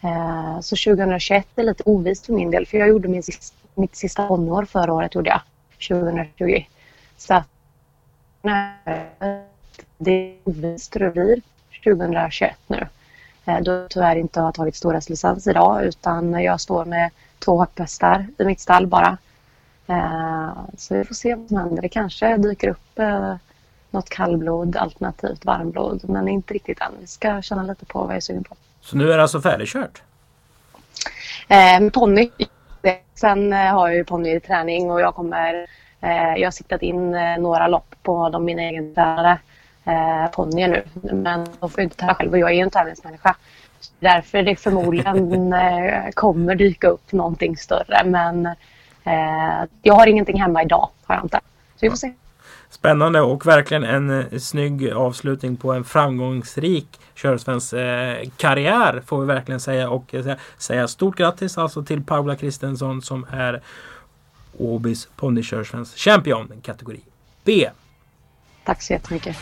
Eh, 0.01 0.59
så 0.61 0.75
2021 0.75 1.47
är 1.55 1.63
lite 1.63 1.83
ovist 1.85 2.25
för 2.25 2.33
min 2.33 2.51
del 2.51 2.65
för 2.65 2.77
jag 2.77 2.87
gjorde 2.87 3.07
min 3.07 3.23
sista 3.23 3.66
mitt 3.77 3.95
sista 3.95 4.27
tonår 4.27 4.65
förra 4.65 4.93
året 4.93 5.15
gjorde 5.15 5.29
jag. 5.29 5.41
2020. 5.87 6.65
Så 7.17 7.33
att 7.33 7.47
det 9.97 10.35
det 10.43 11.13
blir 11.13 11.41
2021 11.83 12.55
nu. 12.67 12.87
Eh, 13.45 13.61
då 13.61 13.71
jag 13.71 13.89
tyvärr 13.89 14.15
inte 14.15 14.39
har 14.39 14.51
tagit 14.51 14.75
storhästlicens 14.75 15.47
idag 15.47 15.85
utan 15.85 16.43
jag 16.43 16.61
står 16.61 16.85
med 16.85 17.11
två 17.39 17.57
hopphästar 17.57 18.27
i 18.37 18.45
mitt 18.45 18.59
stall 18.59 18.87
bara. 18.87 19.17
Eh, 19.87 20.51
så 20.77 20.95
vi 20.95 21.03
får 21.03 21.15
se 21.15 21.35
vad 21.35 21.47
som 21.47 21.57
händer. 21.57 21.81
Det 21.81 21.89
kanske 21.89 22.37
dyker 22.37 22.67
upp 22.67 22.99
eh, 22.99 23.35
något 23.89 24.09
kallblod 24.09 24.75
alternativt 24.75 25.45
varmblod 25.45 26.09
men 26.09 26.27
inte 26.27 26.53
riktigt 26.53 26.81
än. 26.81 26.91
Vi 26.99 27.07
ska 27.07 27.41
känna 27.41 27.63
lite 27.63 27.85
på 27.85 27.99
vad 27.99 28.09
jag 28.09 28.17
är 28.17 28.21
sugen 28.21 28.43
på. 28.43 28.55
Så 28.81 28.97
nu 28.97 29.11
är 29.11 29.17
det 29.17 29.21
alltså 29.21 29.41
färdigkört? 29.41 30.01
Eh, 31.47 31.89
Ponny 31.89 32.29
Sen 33.15 33.53
eh, 33.53 33.59
har 33.59 33.87
jag 33.87 33.97
ju 33.97 34.03
ponny 34.03 34.39
träning 34.39 34.91
och 34.91 35.01
jag 35.01 35.15
kommer... 35.15 35.67
Eh, 36.01 36.35
jag 36.35 36.47
har 36.47 36.51
siktat 36.51 36.81
in 36.81 37.15
eh, 37.15 37.37
några 37.37 37.67
lopp 37.67 37.95
på 38.03 38.29
de 38.29 38.45
mina 38.45 38.61
egentränade 38.61 39.37
eh, 39.85 40.31
ponnyer 40.31 40.67
nu. 40.67 40.83
Men 41.13 41.47
de 41.59 41.69
får 41.69 41.83
inte 41.83 41.97
tävla 41.97 42.15
själv 42.15 42.31
och 42.31 42.39
jag 42.39 42.49
är 42.49 42.55
ju 42.55 42.61
en 42.61 42.69
tävlingsmänniska. 42.69 43.35
Därför 43.99 44.43
det 44.43 44.55
förmodligen 44.55 45.53
kommer 46.13 46.55
dyka 46.55 46.87
upp 46.87 47.11
någonting 47.11 47.57
större. 47.57 48.03
Men 48.05 48.49
jag 49.81 49.93
har 49.93 50.07
ingenting 50.07 50.41
hemma 50.41 50.63
idag, 50.63 50.89
har 51.03 51.15
jag 51.15 51.25
inte. 51.25 51.39
Så 51.75 51.79
vi 51.81 51.89
får 51.89 51.97
se. 51.97 52.13
Spännande 52.69 53.21
och 53.21 53.45
verkligen 53.45 53.83
en 53.83 54.09
eh, 54.09 54.39
snygg 54.39 54.91
avslutning 54.91 55.57
på 55.57 55.73
en 55.73 55.83
framgångsrik 55.83 56.99
körsvensk 57.15 57.73
eh, 57.73 58.29
karriär 58.37 59.03
får 59.05 59.21
vi 59.21 59.27
verkligen 59.27 59.59
säga 59.59 59.89
och 59.89 60.15
eh, 60.15 60.35
säga 60.57 60.87
stort 60.87 61.17
grattis 61.17 61.57
alltså 61.57 61.83
till 61.83 62.03
Paula 62.03 62.35
Kristensson 62.35 63.01
som 63.01 63.25
är 63.31 63.61
Åbys 64.57 65.07
ponnykörsvensk 65.15 65.97
champion 65.97 66.51
kategori 66.61 66.99
B. 67.43 67.69
Tack 68.65 68.81
så 68.81 68.93
jättemycket. 68.93 69.37